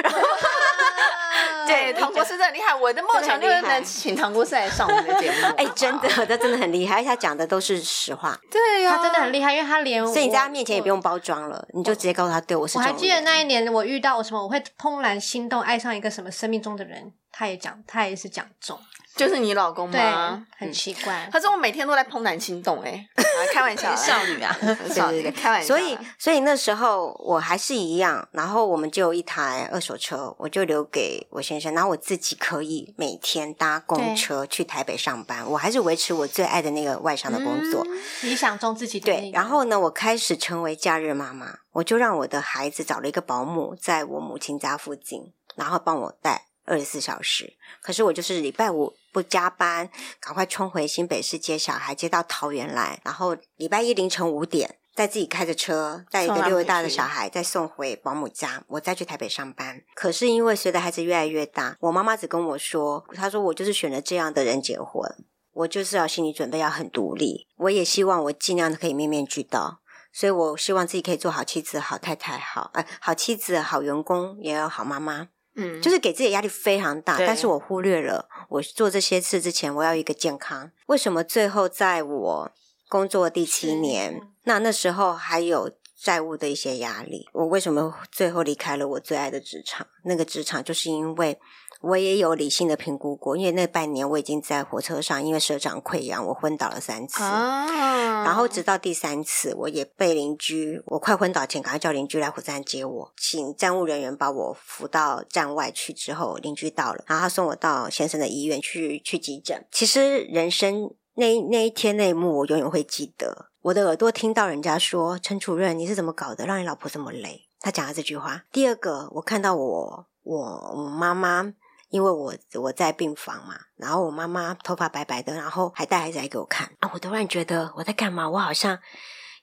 [1.67, 2.73] 对，唐国师真的很厉害。
[2.73, 5.37] 我的梦想就是能请唐国师来上我们的节目。
[5.57, 8.37] 哎，真的，他真的很厉害，而且他讲的都是实话。
[8.51, 12.77] 对呀，他真的很厉害，因为他连所以你在他面前也不用包装了，你就直接告诉他，对我是。
[12.77, 17.13] 我还记得那一年我遇到我什么，我会怦然心动，爱上一个什么生命中的人。
[17.35, 18.79] 他也讲，他也是讲中，
[19.15, 20.45] 就是你老公吗？
[20.57, 23.07] 很奇怪，他说我每天都在怦然心动，哎，
[23.51, 24.55] 开玩笑，少女啊，
[24.93, 25.67] 少女，开玩笑。
[25.67, 37.85] 所以，所以那时候我还是一样，然后我们就有一台二手车，我就留给我先生，然后我自己可以每天搭公车去台北上班，我还是维持我最爱的那个外商的工作，
[38.21, 39.29] 理想中自己对。
[39.33, 46.45] 然后呢，我开始成为假日妈妈，我就让我的孩子找了一个保姆，在我母亲家附近，然后帮我带。
[46.65, 49.89] 二十四小时，可是我就是礼拜五不加班，
[50.19, 59.81] 赶快冲回新北市接小孩，接到桃园来，然后礼拜一凌晨五点再自己开着车带一个六月大的小孩再送回保姆家，我再去台北上班。
[59.95, 65.09] 可是因为随着孩子越来越大，我妈妈只跟我说，她说我就是选了这样的人结婚，
[65.53, 69.79] 我就是要心理准备要很独立，我也希望我尽量的可以面面俱到，
[70.11, 75.29] 所以我希望自己可以做好妻子、好太太、好哎好妻子、好员工，也有好妈妈。
[75.55, 80.71] 嗯，就是给自己压力非常大，但是我忽略了我做这些事之前，我要一个健康。
[80.87, 82.51] 为什么最后在我
[82.89, 89.87] 工作第七年，那那时候还有债务的一些压力，我为什么最后离开了我最爱的职场？
[90.03, 91.39] 那个职场就是因为。
[91.83, 97.21] 我也有理性的评估过，因为那半年我已经在火车上，因为社长溃疡，我昏倒了三次。
[97.21, 105.91] 啊、然后直到第三次，我也被邻居，我快昏倒前，赶快叫邻居来火车站接我，请站务人员把我扶到站外去。
[105.91, 109.65] 之后邻居到了，然后他送我到先生的医院去去急诊。
[109.69, 113.47] 其实人生那那一天那一幕，我永远会记得。
[113.61, 118.45] 我的耳朵听到人家说：“陈主任，你是怎么搞的，让你老婆这么累？”他讲了这句话。
[118.53, 121.53] 第二个，我看到我我我妈妈。
[121.93, 128.27] 因为我我在病房嘛，然后我妈妈头发白白的，然后还带孩子来给我看啊，我突然觉得我在干嘛？
[128.27, 128.79] 我好像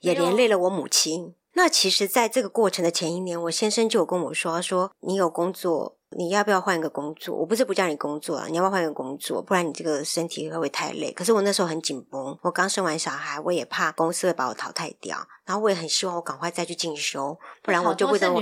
[0.00, 1.36] 也连累了我母亲。
[1.52, 5.99] 那其实，在这个过程的前一年，我先生就有跟我说，说你有工作。
[6.16, 7.36] 你要不要换一个工作？
[7.36, 9.40] 我不是不叫你工作啊，你要不要换一个工作？
[9.40, 11.12] 不然你这个身体会不会太累？
[11.12, 18.40] 可是我那时候很紧绷，我刚生完小孩，我也怕公司会把我淘汰掉，然后我也很希望我赶快再去进修，不然我就不等我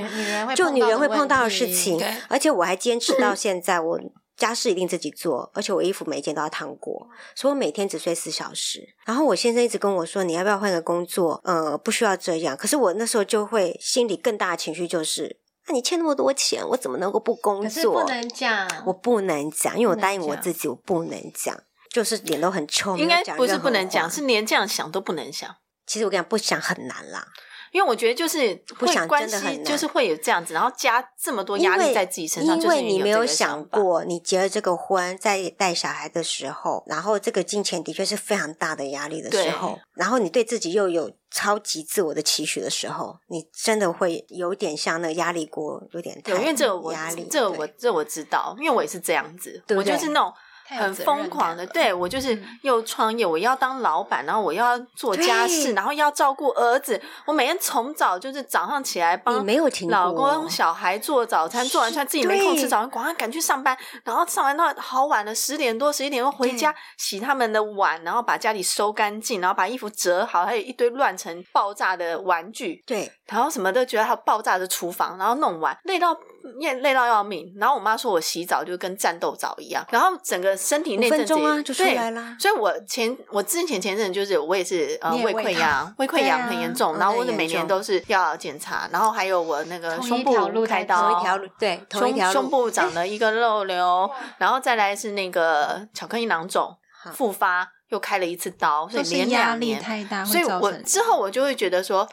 [0.55, 2.03] 就女人会碰到的事情。
[2.29, 4.01] 而且我还坚持到现在，我
[4.35, 8.95] 家事一定自己做，而且我衣服每一件都要烫过，所以我每天只睡四小时。
[9.05, 11.39] 然后我先生一直跟我说，你要不要换个工作？
[11.45, 12.57] 呃，不需要这样。
[12.57, 15.37] 可是我那时候就会心里更大的情绪就是。
[15.69, 17.62] 那你欠那么多钱，我怎么能够不工作？
[17.62, 21.55] 可是不能讲，我不能讲，因为我答应我自己，我不能讲，
[21.93, 22.97] 就是脸都很臭。
[22.97, 25.55] 应该不是不能讲，是连这样想都不能想。
[25.87, 27.27] 其实我跟你讲，不想很难啦。
[27.73, 50.33] 因为我觉得就是不想真的很就是会有这样子，然后加这么多压力在自己身上，因为你没有想过，你结了这个婚，在带小孩的时候，然后这个金钱的确是非常大的压力的时候，然后你对自己又有超级自我的期许的时候，你真的会有点像那个压力锅，有点对，因为这个我压力，这我这我知道，因为我也是这样子，我就是那种。
[50.69, 57.01] 很疯狂的，对，我就是又创业，我要当老板，然后我要做家事，然后要照顾儿子。
[57.27, 59.47] 我每天从早就是早上起来帮
[59.89, 72.83] 老公小孩做早餐，做完餐自己没空吃早餐，赶快赶去上班，然后上完到好晚了，十点多十一点多回家洗他们的碗，然后把家里收干净，然后把衣服折好，还有一堆乱成爆炸的玩具。
[72.87, 76.16] 对，然后什么都觉得他爆炸的厨房，然后弄完累到
[76.59, 77.53] 也累到要命。
[77.59, 82.35] 然后我妈说我洗澡就跟战斗澡一样，然后整个身体那阵子啊就出来了。
[82.41, 90.33] 所以我前我之前前阵就是我也是呃胃溃疡，胃溃疡很严重，然后我的每年都是要检查，然后还有我那个胸部
[90.64, 96.74] 开刀，同一条路对，胸胸部长了一个肉瘤， 然后再来是那个巧克力囊肿
[97.12, 99.79] 复发，又开了一次刀，所以连两年，
[100.24, 102.09] 所以我之后我就会觉得说。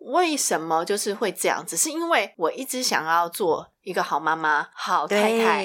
[0.00, 1.64] 为什么就是会这样？
[1.66, 5.64] 只是因为我一直想要做一个好妈妈、好太太，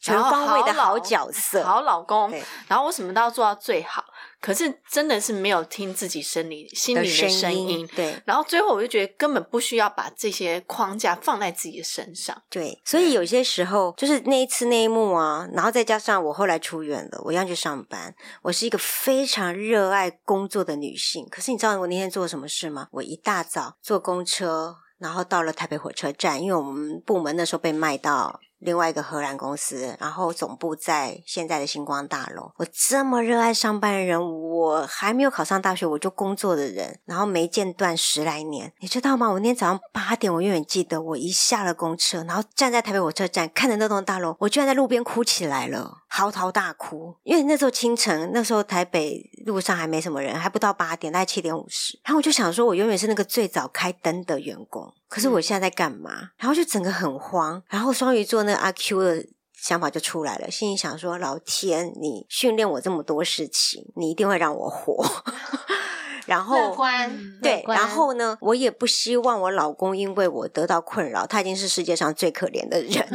[0.00, 2.30] 全方位的好角色、好老公，
[2.68, 4.04] 然后我什么都要做到最好。
[4.40, 8.20] 可是真的是没有听自己生理心里的声音，对。
[8.24, 12.80] 然后最后我就觉得根本不需要把这些框架放在自己的身上，对。
[12.84, 18.14] 所以有些时候就是那一次那一幕啊，然后再加上我后来出院了，我要去上班。
[18.42, 22.88] 我是一个非常热爱工作的女性，可是你知道我那天做了什么事吗？
[22.92, 28.38] 我一大早坐公车，然后到了台北火车站，因为我们部门那时候被卖到。
[28.58, 32.52] 另外一个荷兰公司，然后总部在现在的星光大楼。
[32.56, 39.28] 我这么热爱上班的人，我还没有考上大学我就工作的人，然后没间断十来年，你知道吗？
[39.28, 47.14] 我那天早上八点，我永远记得，我一下了公车，然后站在台北火车站，看着那栋大楼，我居然在路边哭起来了，嚎啕大哭。
[47.24, 51.98] 因为那时候清晨，那时候台北路上还没什么人，还不到八点，大概七点五十。
[52.04, 54.92] 然后我就想说，我永远是那个最早开灯的员工。
[55.08, 56.10] 可是我现在在干嘛？
[56.14, 65.04] 嗯、然后就整个很慌，然后双鱼座那阿 Q 的想法就出来了，心里想说：老天，你训练我这么多事情，你一定会让我活。
[66.26, 66.76] 然后，
[67.40, 73.06] 对，然后呢，我也不希望我老公因为我得到困扰，他已经是世界上最可怜的人，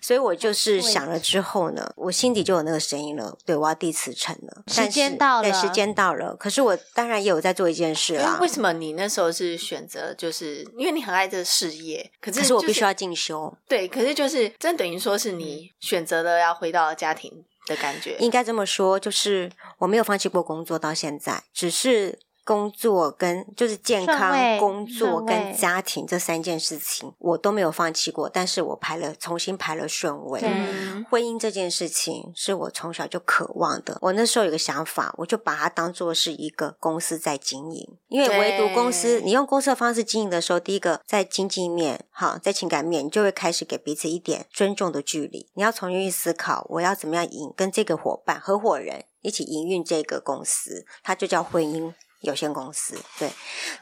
[0.00, 6.34] 所以我就 是想了之后呢，我心底就有那个声音了，对，我要递辞呈了，时间到了，对，时间到了。
[6.34, 8.38] 可是我当然也有在做一件事啦。
[8.40, 22.18] 为什么你那时候是选择，就是因为你很爱这个事业，可是可是我必须要进修，对，可是就是真等于说是你选择了要回到家庭的感觉，应该这么说，就是我没有放弃过工作到现在，只是。
[22.44, 28.28] 工作跟就是健康，工作跟家庭这三件事情，我都没有放弃过。
[28.28, 30.40] 但是我排了，重新排了顺位。
[30.42, 33.98] 嗯，婚姻这件事情是我从小就渴望的。
[34.00, 37.86] 我那时候有个想法，我就把它当做是一个公司在经营。
[38.08, 45.48] 因为唯独公司，你用公司的方式经营的时候，第一个在经济面，哈，在情感面，你就会开始给彼此一点尊重的距离。
[45.54, 51.94] 你要重新去思考，我要怎么样营跟这个伙伴、合伙人一起营运这个公司，它就叫婚姻。
[52.20, 53.30] 有限公司，对。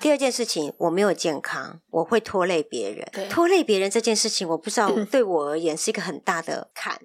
[0.01, 3.09] 第二件事情，我没有健康，我会拖累别人。
[3.13, 7.01] 对拖累别人这件事情，我不知道对我而言是一个很大的坎。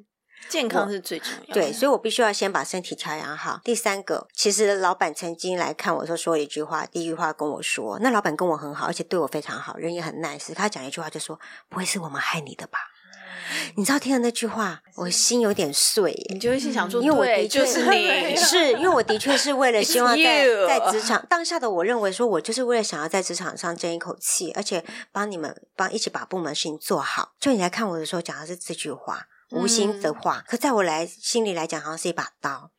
[0.49, 1.61] 健康是最重要的。
[1.61, 3.61] 对，所以我必须要先把身体调养好。
[3.63, 10.53] 第三个，其实老板曾经来看我说了一句话，第一句话跟我说，那老板跟我很好，而且对我非常好，人也很 nice。
[10.53, 12.77] 他讲一句话就说：“不会是我们害你的吧？”
[13.75, 16.25] 你知道听了那句话，我心有点碎耶。
[16.33, 27.33] 你就会心想说，因为我的确就是你，是因为我的确是为了 希望在在职场当下的我认为说，我就是为了想要在职场上争一口气，而且帮你们帮一起把部门事情做好。
[27.39, 32.71] 就你来看我的时候讲的是这句话，无心的话，可在我来心里来讲，好像是一把刀。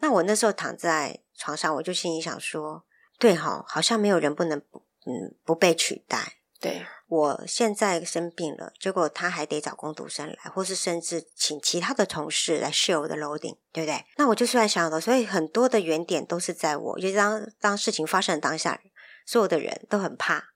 [0.00, 2.84] 那我那时候躺在床上，我就心里想说，
[3.18, 6.34] 对哈，好像没有人不能不嗯不被取代。
[6.60, 6.86] 对。
[7.10, 14.04] 我现在生病了，结果他还得找工读生来，或是甚至请其他的同事来 share 我的 loading，对不对？
[14.16, 18.80] 那我就出来想了，所以很多的原点都是在我，就当当事情发生的当下，
[19.26, 20.52] 所有的人都很怕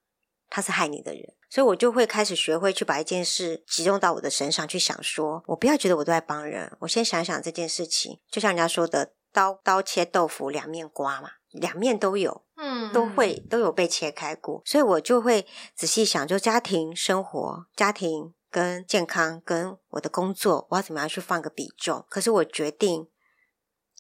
[0.49, 11.31] 他是害你的人，所以我就会开始学会去把一件事集中到我的身上去想说，说我不要觉得我都在帮人，我先想想这件事情，就像人家说的，刀刀切豆腐两面刮嘛。
[11.55, 22.07] 两面都有，嗯，都会都有被切开过，所以我就会仔细想，就家庭生活、家庭跟健康跟我的工作，我要怎么样去放个比重？
[22.09, 23.09] 可是我决定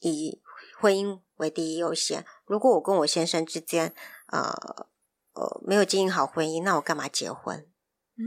[0.00, 0.40] 以
[0.80, 2.24] 婚姻为第一优先。
[2.46, 3.92] 如果我跟我先生之间，
[4.28, 4.55] 呃
[5.34, 7.66] 呃，没有经营好婚姻，那我干嘛结婚？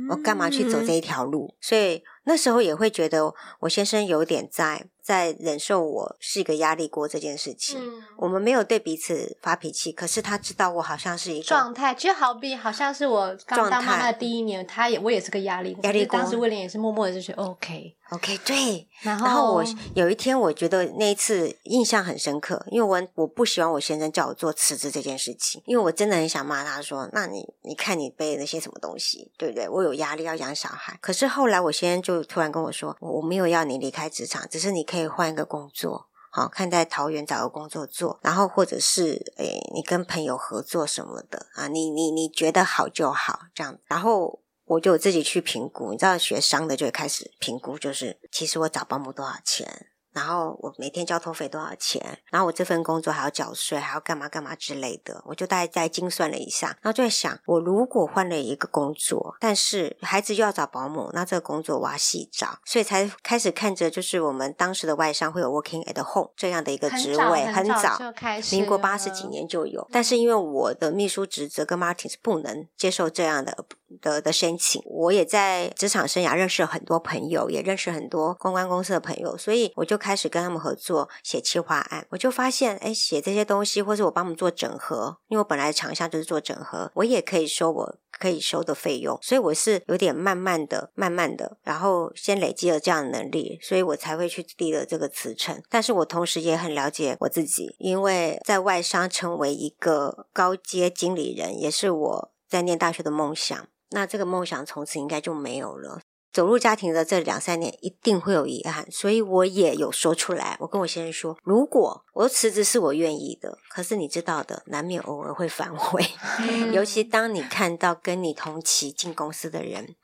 [0.09, 1.55] 我干嘛去走这一条路？
[1.61, 4.87] 所以那时候也会觉得我先生有点在。
[5.07, 17.95] 在忍受我是一个压力锅这件事情，嗯、我们没有对彼此发脾气，可是他知道我好像是一个状态，其实好比好像是我刚当妈妈的第一年，他也我也是个压力锅，压力锅，当时威廉也是默默的就觉得 OK。
[18.09, 18.87] OK，对。
[19.01, 19.63] 然后，然后我
[19.93, 29.67] 有一天，我觉得那一次印象很深刻，因为我我不喜欢我先生叫我做辞职这件事情，因为我真的很想骂他说：“那你你看你背那些什么东西，对不对？
[29.69, 49.87] 我有压力要养小孩。”可是后来我先生就突然跟我说：“我我没有要你离开职场，只是你可以换一个工作。”好，看在桃园找个工作做，然后或者是诶，你跟朋友合作什么的啊，你你你觉得好就好，这样，然后我就自己去评估，你知道学商的就会开始评估，就是其实我找保姆多少钱。
[50.17, 52.01] 然后我每天交通费多少钱？
[52.31, 73.65] 然后我这份工作还要缴税，还要干嘛干嘛之类的，我就大概再精算了一下，然后就在想，我如果换了一个工作，但是孩子又要找保姆，那这个工作我要细找，所以才开始看着，就是我们当时的外商会有 working at home 这样的一个职位，很早，很早就开始，民国八十几年就有，但是因为我的秘书职责跟 Martin 是不能接受这样的。
[74.01, 82.07] 的的申请，我也在职场生涯认识了很多朋友，也认识很多公关公司的朋友，所以我就开始跟他们合作写企划案。
[82.11, 95.61] 我就发现，哎，写这些东西，或是我帮他们做整合，因为我本来长项就是做整合，我也可以收我可以收的费用，所以我是有点慢慢的、慢慢的，然后先累积了这样的能力，所以我才会去立了这个辞呈。
[95.69, 103.67] 但是我同时也很了解我自己，因为在外商成为一个高阶经理人，也是我在念大学的梦想。
[103.89, 105.99] 那这个梦想从此应该就没有了。
[106.37, 110.55] 走入家庭的这两三年，一定会有遗憾，所以我也有说出来。
[110.59, 116.05] 我跟我先生说，如果我辞职是我愿意的，可是你知道的，难免偶尔会反悔。
[116.41, 119.95] 嗯、尤其当你看到跟你同期进公司的人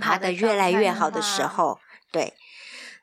[0.00, 1.80] 爬得越来越好的时候，
[2.12, 2.34] 对，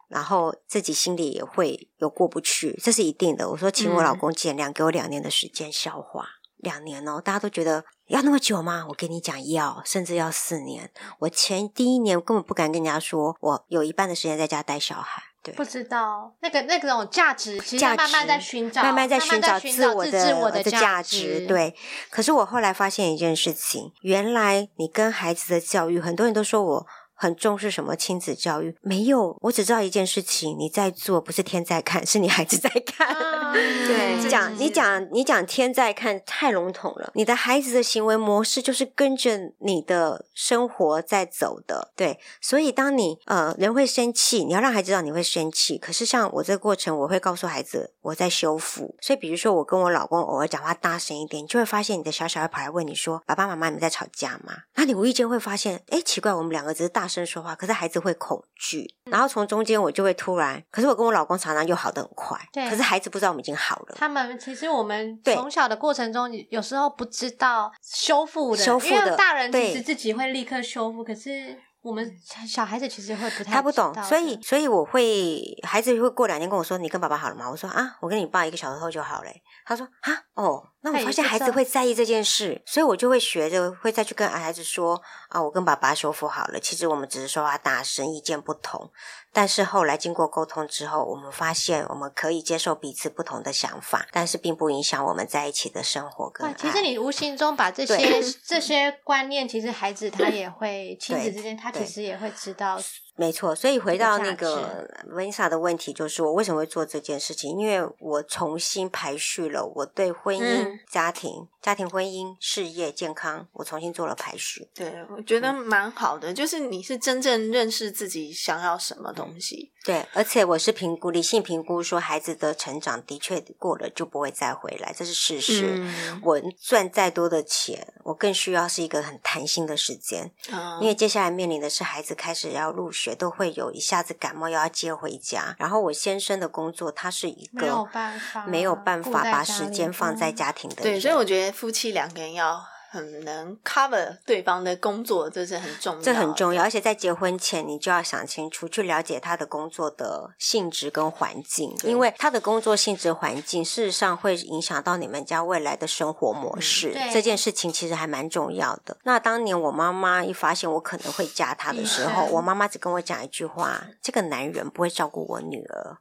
[0.08, 3.50] 然后自己心里也会有过不去，这是一定的。
[3.50, 6.26] 我说，请我老公见谅，给我两年的时间消化。
[6.62, 7.84] 两年哦，大家都觉得。
[8.08, 8.86] 要那么久吗？
[8.90, 10.92] 我跟你讲，要甚至要四年。
[11.20, 15.24] 我前第一年根本不敢跟人家说，我有一半的时间在家带小孩。
[15.42, 21.48] 对，不知道那个那个种价值，其实慢慢在寻找，慢慢在寻找自我的自我的价值。
[21.48, 21.74] 对，
[22.10, 26.88] 可是我后来发现一件事情，原来你跟孩子的教育，很多人都说我。
[27.22, 28.76] 很重视什么亲子教育？
[28.82, 33.08] 没有，我只知道一件事情：你在做，不是天在看，是你孩子在看。
[33.08, 37.12] 啊、 对，讲你讲你讲天在看太笼统了。
[37.14, 41.92] 你的孩子的行为模式就是跟着你的生活在走的。
[41.96, 45.78] 对，所以当你呃人会生气，你要让孩子知道你会生气。
[45.78, 48.96] 可是像我这个过程，我会告诉孩子我在修复。
[49.00, 57.11] 所以比如说我跟我老公偶尔讲话大声一点，你就会发现你的小小孩跑来问你说：“爸爸妈妈，你们在吵架吗？”那你无意间会发现，哎，奇怪，我们两个只是大。
[57.12, 63.96] 声说话，可是孩子会恐惧，然后从中间我就会突然，可是我跟我老公常常又好的很快，对，可是孩子不知道我们已经好了。
[63.98, 71.60] 他们其实我们从小的过程中，有时候不知道修复的，修复的，因为大人其实自己会立刻修复，可是。
[71.84, 72.16] 我们
[72.48, 79.32] 小孩子其实会不太，他不懂，所以所以我会孩子会过两天跟我说：“你跟爸爸好了吗？”我说：“啊，我跟你爸一个小时后就好了。”
[79.66, 86.60] 他说：“啊，哦，那我发现孩子会在意这件事，所以我就会学着会再去跟孩子说：啊，我跟爸爸修复好了。
[86.60, 88.90] 其实我们只是说话大声，意见不同。”
[89.32, 96.54] 但是后来经过沟通之后，我们发现我们可以接受彼此不同的想法，但是并不影响我们在一起的生活跟爱。
[96.54, 102.82] 其实你无形中把这些这些观念，其实孩子他也会 亲子之间，他其实也会知道。
[103.16, 107.60] 没错，所以回到那个 Vanessa 的问题，就是我为什么会做这件事情？
[107.60, 114.68] 因为我重新排序了我对婚姻、嗯、家庭、家庭、婚姻、事业、健康，我重新做了排序。
[114.74, 119.72] 对，我觉得蛮好的，就是你是真正认识自己想要什么东西。
[119.84, 125.74] 对，而且我是评估理性评估，说孩子的成长的确过了就不会再回来，这是事实。
[125.78, 133.12] 嗯、我赚再多的钱，我更需要是一个很弹性的时间，嗯、因为接下来面临的是孩子开始要入学。
[133.22, 140.84] 都会有一下子感冒又要接回家，然后我先生的工作，他是一个没有办法没有办法把时间放在家庭的人。
[140.84, 142.64] 对，所以我觉得夫妻两个人要。
[142.94, 146.02] 很能 cover 对方的工作，这是很重要。
[146.02, 156.92] 这很重要，而且在结婚前，你就要想清楚，去了解他的工作的性质跟环境，因为他的工作性质环境，事实上会影响到你们家未来的生活模式。
[156.94, 158.98] 嗯、这件事情其实还蛮重要的。
[159.04, 165.96] 那当年我妈妈一发现我可能会嫁他的时候，嗯、我妈妈只跟我讲一句话：“这个男人不会照顾我女儿。”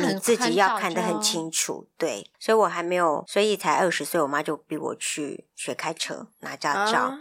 [0.00, 7.14] 你自己要看得很清楚，对，所以我还没有，所以才二十岁，我妈就逼我去学开车拿驾照。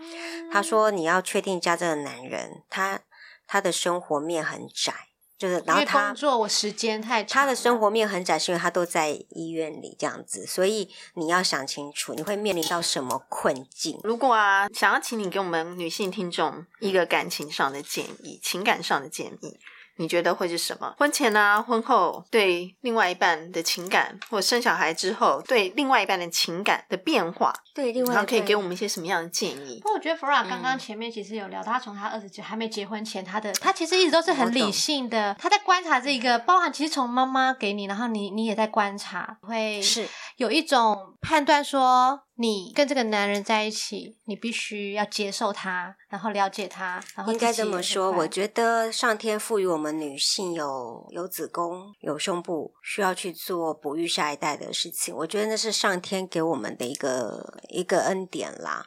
[0.51, 2.99] 她说：“你要确定家这个男人，他
[3.45, 4.93] 他的生活面很窄，
[5.37, 13.99] 就是然后他工作我时间太长，他的生活面很窄，是因为他都在医院里这样子，所以你要想清楚，你会面临到什么困境。
[14.03, 19.59] 如果啊，想要请你给我们女性听众一个感情上的建议，情感上的建议。”
[19.97, 20.93] 你觉得会是什么？
[20.97, 29.79] 婚前啊，婚后对另外一半的情感，或生小孩之后对另外一半的情感的变化，对，另外然后可以给我们一些什么样的建议？
[29.81, 40.07] 不过我觉得 Flora 刚刚前面其实有聊到，他从他二十几还没结婚前，他的他其实一直都是很理性的，他在观察这个，包含其实从妈妈给你，然后你你也在观察，会是
[40.38, 42.23] 有一种判断说。
[42.39, 48.11] 你跟这个男人在一起，你必须要接受他，然后了解他，然后应该这么说。
[48.11, 55.15] 我觉得上天赋予我们女性有有子宫、有胸部，需要去做哺育下一代的事情。
[55.15, 58.85] 我觉得那是上天给我们的一个一个恩典啦。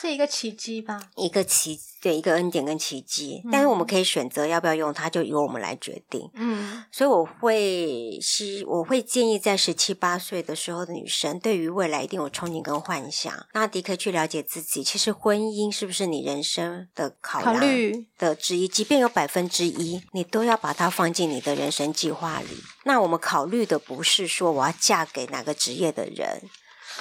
[0.00, 1.00] 是一个奇迹吧？
[1.14, 3.42] 一个奇，对，一个恩典跟奇迹。
[3.44, 6.30] 嗯、但是我们可以选择要不要用它，就由我们来决定。
[6.34, 13.32] 嗯，所以我会希，我会建议在十七八岁的时候的女生，对于未来一定有憧憬跟幻想。
[13.52, 18.68] 那的确去了解自己，其实婚姻是不是你人生的考量的之一？
[18.68, 22.62] 即便有百分之一，你都要把它放进你的人生计划里。
[22.84, 26.42] 那我们考虑的不是说我要嫁给哪个职业的人，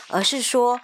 [0.09, 0.79] 而是说。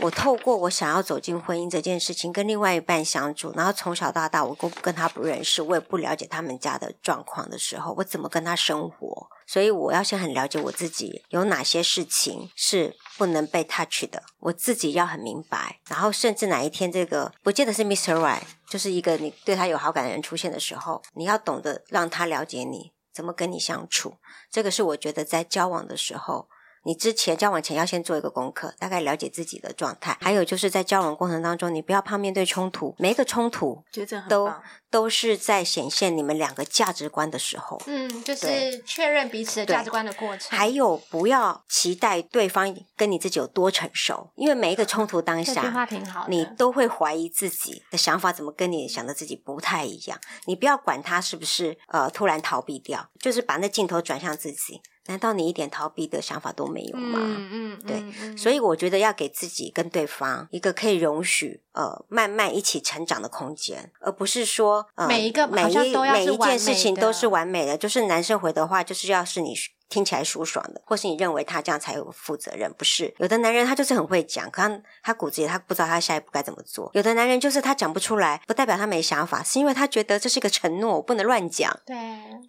[0.00, 9.28] 我透过我想要走进婚姻这件事情，跟另外一半相处，然后从小到大，我跟跟他不认识，我也不了解他们家的状况的时候，我怎么跟他生活？
[9.46, 15.80] 所以我要先很了解我自己有哪些事情是不能被 touch 的，我自己要很明白。
[15.88, 18.14] 然后甚至哪一天这个不见得是 Mr.
[18.14, 24.14] Right，就是一个你对他有好感的人出现的时候，你要懂得让他了解你怎么跟你相处。
[24.50, 26.48] 这个是我觉得在交往的时候。
[26.88, 30.16] 你之前交往前要先做一个功课，大概了解自己的状态。
[30.22, 33.84] 还有就是在交往过程当中，你不要怕面对冲突，每一个冲突
[34.26, 34.50] 都
[34.90, 37.78] 都是在显现你们两个价值观的时候。
[37.86, 40.58] 嗯，就是确认彼此的价值观的过程。
[40.58, 45.86] 还有不要期待对方跟你自己有多成熟，因为每一个冲突当下，
[46.28, 50.18] 你都会怀疑自己的想法怎么跟你想的自己不太一样。
[50.46, 54.80] 你不要管他是不是呃突然逃避掉，就是把那镜头转向自己。
[55.08, 57.18] 难道你一点逃避的想法都没有吗？
[57.20, 67.76] 嗯嗯，对，嗯、所以我觉得要给自己跟对方一个可以容许呃慢慢一起成长的空间，而不是说呃每一个每一每一件事情都是完美的。
[67.76, 69.54] 就是男生回的话，就是要是你。
[69.88, 73.14] 听起来舒爽的，或是你认为他这样才有负责任，不是？
[73.18, 76.90] 有的男人他就是很会讲，可他他骨子里他不知道他下一步该怎么做。
[76.94, 81.74] 有的男人就是他讲不出来，不代表他没想法，是因为他觉得这是一个承诺，我不能乱讲。
[81.86, 81.96] 对，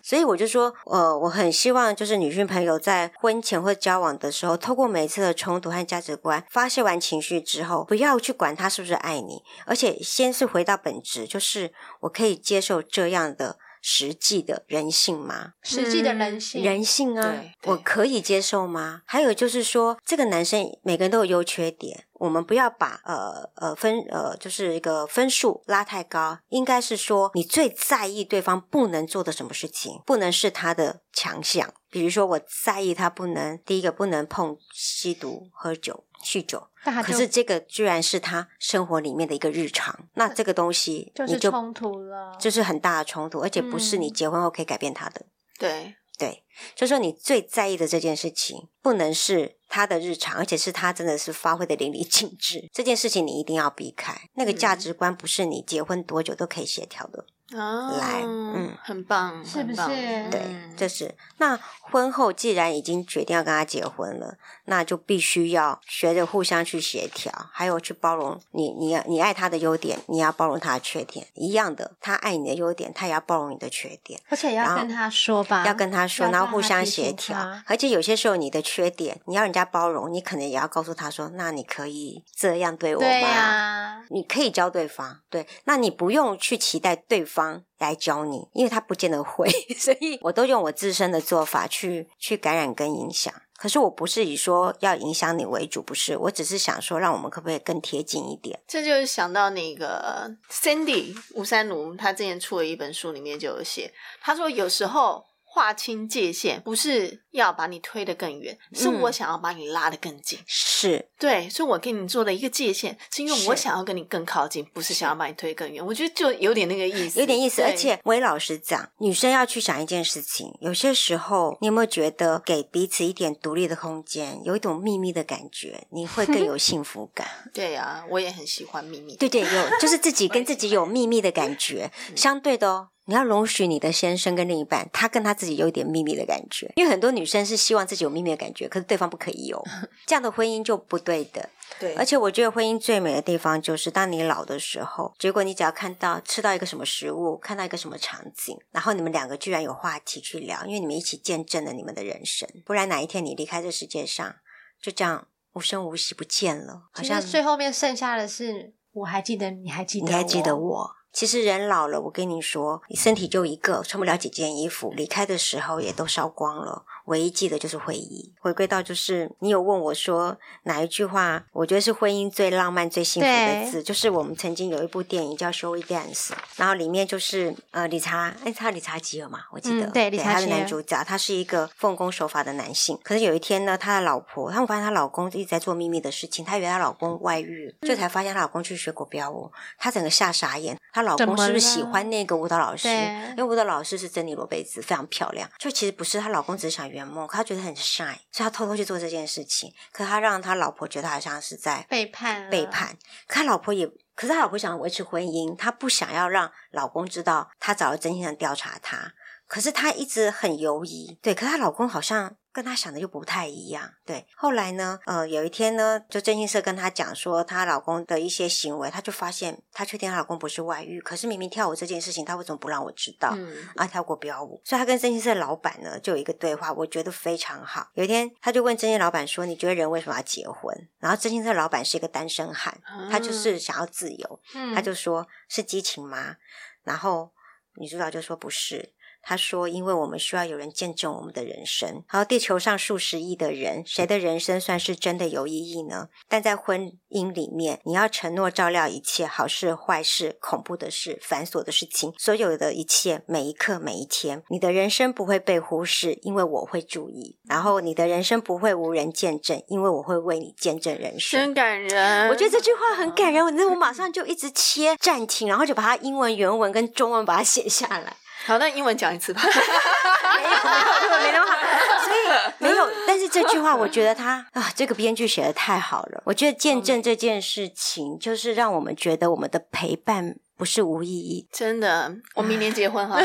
[0.04, 11.72] 所以我就说，呃，我很希望就是女性朋友在婚前或交往的时候，透过每一次的冲突和价值观发泄完情绪之后，不要去管他是不是爱你，而且先是回到本质，就是
[12.02, 13.58] 我可以接受这样的。
[13.82, 15.54] 实际的人性吗？
[15.62, 19.02] 实际的人性，人性啊，我可以接受吗？
[19.06, 31.74] 还有就是说，这个男生每个人都有优缺点，我们不要把呃呃分呃就是一个分数拉太高，应该是说你最在意对方不能做的什么事情，不能是他的强项。
[31.90, 36.06] 比如说，我在意他不能第一个不能碰吸毒、喝酒。
[36.22, 36.68] 酗酒，
[37.04, 45.26] 可是这个居然是他生活里面的一个日常，那这个东西你就就是冲突了，就是很大的冲突，而且不是你结婚后可以改变他的。
[45.58, 46.44] 对对，
[46.76, 54.30] 就说你最在意的这件事情，不能是他的日常，而且是他真的是发挥的淋漓尽致，这件事情你一定要避开。
[54.34, 57.26] 那个价值观不是你结婚多久都可以协调的。
[57.52, 59.88] 哦，来，嗯，很棒，是不是？
[60.30, 60.42] 对，
[60.78, 61.60] 这是那
[61.92, 64.36] 婚后既然已经决定要跟他结婚了，
[64.66, 84.04] 那就必须要学着互相去协调，还有去包容你，你要你爱他的优点，你要包容他的缺点，一样的，他爱你的优点，他也要包容你的缺点，而且要跟他说吧，要跟他说，然后互相协调，而且有些时候你的缺点，你要人家包容，你可能也要告诉他说，那你可以这样对我吗？
[84.10, 87.26] 你可以教对方，对，那你不用去期待对。
[87.30, 93.34] 方来教你，因为他不见得会， 所以我都用我自身的做法去去去感染跟影响。
[93.56, 98.60] 可是我不是以说要影响你为主，不是，我只是想说，让我们可不可以更贴近一点？
[98.68, 105.29] 这就是想到那个 Cindy 吴三奴，他之前出了一本书，里面就有写，他说有时候。
[105.52, 110.38] 划清界限不是要把你推得更远，是我想要把你拉得更近。
[110.46, 115.84] 是对，所以我跟你做的一个界限，是因为我想要跟你更靠近，不是想要把你推更远。
[115.84, 117.64] 我觉得就有点那个意思，有点意思。
[117.64, 127.28] 而且我也老实讲，女生要去想一件事情，有些时候你有没有觉得给彼此一点独立的空间，有一种秘密的感觉，你会更有幸福感？
[127.52, 129.16] 对呀，我也很喜欢秘密。
[129.18, 132.90] 对对，有就是自己 跟自己有秘密的感觉，相对的哦。
[133.10, 139.60] 你要容许你的先生跟另一半，他跟他自己有一点秘密的感觉，因为很多女生是希望自己有秘密的感觉，可是对方不可以有，
[140.06, 141.50] 这样的婚姻就不对的。
[141.80, 152.48] 对，而且我觉得婚姻最美的地方就是，当你老的时候，结果你只要看到吃到一个什么食物，看到一个什么场景，然后你们两个居然有话题去聊，因为你们一起见证了你们的人生。
[152.64, 154.36] 不然哪一天你离开这世界上，
[154.80, 160.99] 就这样无声无息不见了，好像最后面剩下的是我还记得，你还记得，你还记得我。
[161.12, 166.86] 其实人老了，我跟你说，你身体就一个，穿不了几件衣服，离开的时候也都烧光了。
[167.10, 192.88] 唯一记得就是回忆，回归到就是你有问我说哪一句话，我觉得是婚姻最浪漫、最幸福的字，就是我们曾经有一部电影叫《We Dance》，然后里面就是呃理查，哎，他理查吉尔嘛，我记得，嗯、对，理查吉尔，他的男主角，他是一个奉公守法的男性，可是有一天呢，他的老婆，他们发现她老公一直在做秘密的事情，她以为她老公外遇，就才发现她老公去学国标舞，她整个吓傻眼，她老公是不是喜欢那个舞蹈老师？
[192.88, 197.76] 因为舞蹈老师是珍妮罗贝兹，非常漂亮，就其实不是，她老公只是想圆梦，她觉得很。
[197.80, 202.98] shy，所以他偷偷去做这件事情，可他让他老婆觉得好像是在背叛，背叛。
[203.26, 209.14] 可他老婆也，可是他老婆想维持婚姻，她不想要让老公知道他找了征信社调查他，
[209.48, 211.18] 可是她一直很犹疑。
[211.22, 212.36] 对，可是他老公好像。
[212.52, 214.26] 跟她想的又不太一样，对。
[214.36, 223.34] 后来呢，呃，有一天呢，就征信社跟她讲说她老公的一些行为，她就发现她确定她老公不是外遇，可是明明跳舞这件事情，她为什么不让我知道？
[223.36, 227.90] 嗯，啊，跳过标舞，所以她跟征信社老板呢就有一个对话，我觉得非常好。
[227.94, 232.82] 有一天，她就问征信老板说：“你觉得人为什么要结婚？”然后征信社老板是一个单身汉，
[233.12, 236.36] 他就是想要自由，嗯，他就说是激情吗？
[236.84, 237.32] 然后
[237.76, 238.94] 女主角就说不是。
[239.22, 242.04] 他说：“因为我们需要有人见证我们的人生。
[242.08, 246.10] 好，地球上数十亿的人，谁的人生算是真的有意义呢？
[246.28, 257.38] 但在婚姻里面，你要承诺照料一切好事、坏事、恐怖的事、繁琐的事情，所有的一切，每一刻、每一天，你的人生不会被忽视，因为我会注意。
[257.48, 261.40] 然后，你的人生不会无人见证，因为我会为你见证人生。
[261.40, 262.30] 真感人！
[262.30, 263.44] 我觉得这句话很感人。
[263.44, 268.16] 我那我马上就一直切暂停，然后就把它英文原文跟中文把它写下来。”
[268.50, 269.40] 好，那英文讲一次吧。
[269.46, 271.56] 没有，没那么好，
[272.04, 272.18] 所以
[272.58, 272.90] 没有。
[273.06, 276.24] 但是这句话，我觉得他啊，这个编剧写的太好了。
[276.26, 281.48] 我觉得见证这件事情，就是让我们觉得我们的陪伴不是无意义。
[281.54, 283.22] 真的，我明年结婚哈。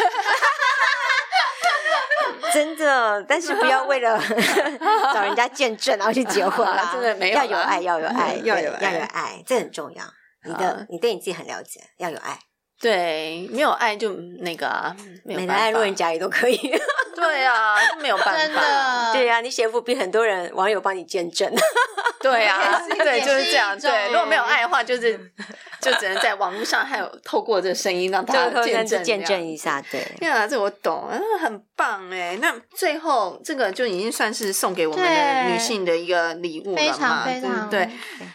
[2.53, 4.23] 真的，但是不要为了
[5.15, 6.91] 找人家见证然后去结婚啦。
[6.93, 10.05] 真的没有，要有爱，要有爱，要有要有爱，这很重要。
[10.45, 12.39] 你的，你对你自己很了解，要有爱。
[12.85, 16.59] 对，没有爱就那个啊，没有爱路人甲也都可以。
[17.21, 18.37] 对啊，没有办法。
[18.37, 21.51] 真的，对啊，你写不比很多人网友帮你见证。
[22.21, 23.79] 对啊，对，就是这样。
[23.79, 25.13] 对，如果没有爱的话，就是
[25.81, 29.83] 就只能在网络上还有透过这个声音让大家见证见证一下。
[29.91, 31.11] 对，对啊，这我懂，
[31.41, 32.39] 很棒哎。
[32.41, 37.25] 那最后这个就已经算是送给我们的女性的一个礼物了嘛？
[37.27, 37.91] 对不对？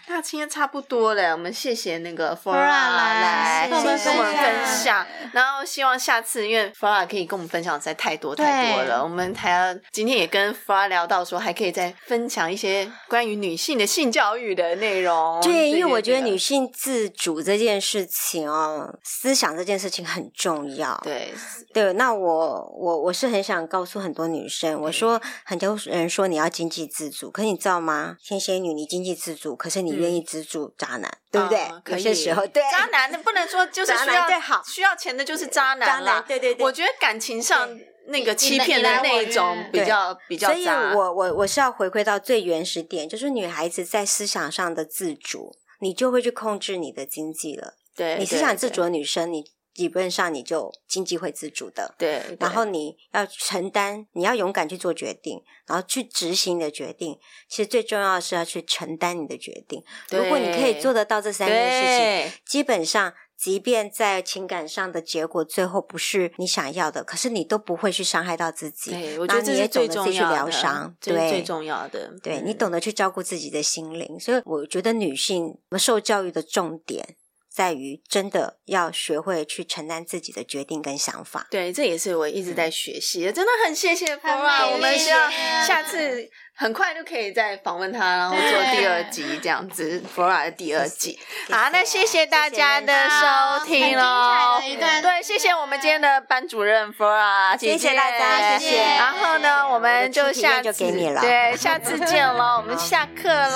[0.07, 15.39] 那今天差不多了，我们谢谢那个 Flora 来跟我们分享，然后希望下次因为 Flora 可以跟我们分享实在太多太多了，我们还要今天也跟 Flora 聊到说，还可以再分享一些关于女性的性教育的内容。
[15.41, 20.99] 对，因为我觉得女性自主这件事情哦，思想这件事情很重要。
[21.03, 21.33] 对
[21.73, 28.15] 对，那我我我是很想告诉很多女生，我说很多人说你要经济自主，可是你知道吗？
[28.23, 31.67] 天蝎女，你经济自主，可是你愿意资助渣男，对不对？
[31.87, 36.65] 有些时候，对渣男，那不能说就是需要好需要钱的就是渣男，渣男，对对对。
[36.65, 37.69] 我觉得感情上
[38.09, 40.49] 那个欺骗的那一种比较比较。
[40.49, 47.75] 所以我我我是要回归到最原始点，就是女孩子在思想上的自主，你就会去控制你的经济了。
[47.95, 49.43] 对，你思想自主的女生，你。
[49.71, 52.37] 基本上你就经济会自主的，对，对。
[52.41, 57.17] 然后你要承担，你要勇敢去做决定，然后去执行你的决定。
[57.47, 59.81] 其实最重要的是要去承担你的决定。
[60.09, 60.19] 对。
[60.19, 68.91] 如果你可以做得到这三件事情，基本上，即便在情感上的结果最后不是你想要的，可是你都不会去伤害到自己。
[68.91, 70.35] 对，我觉得这是最重要的。
[70.35, 72.11] 疗伤，对，最重要的。
[72.21, 77.15] 对，你懂得去照顾自己的心灵，所以我觉得女性受教育的重点。
[77.51, 81.47] 在于真的要学会去承担自己的决定跟想法。
[81.49, 83.31] 对，这也是我一直在学习的。
[83.31, 85.31] 真的很谢谢 Flora，我们希望
[85.65, 90.01] 下次很快就可以再访问他，然后做第二集这样子。
[90.15, 91.19] Flora 的第二集。
[91.49, 94.61] 好，那谢谢大家的收听喽。
[94.61, 98.77] 对，谢谢我们今天的班主任 Flora，谢谢大家，谢谢。
[98.77, 103.55] 然后呢，我们就下次对，下次见喽，我们下课喽。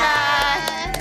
[0.00, 0.99] 下课。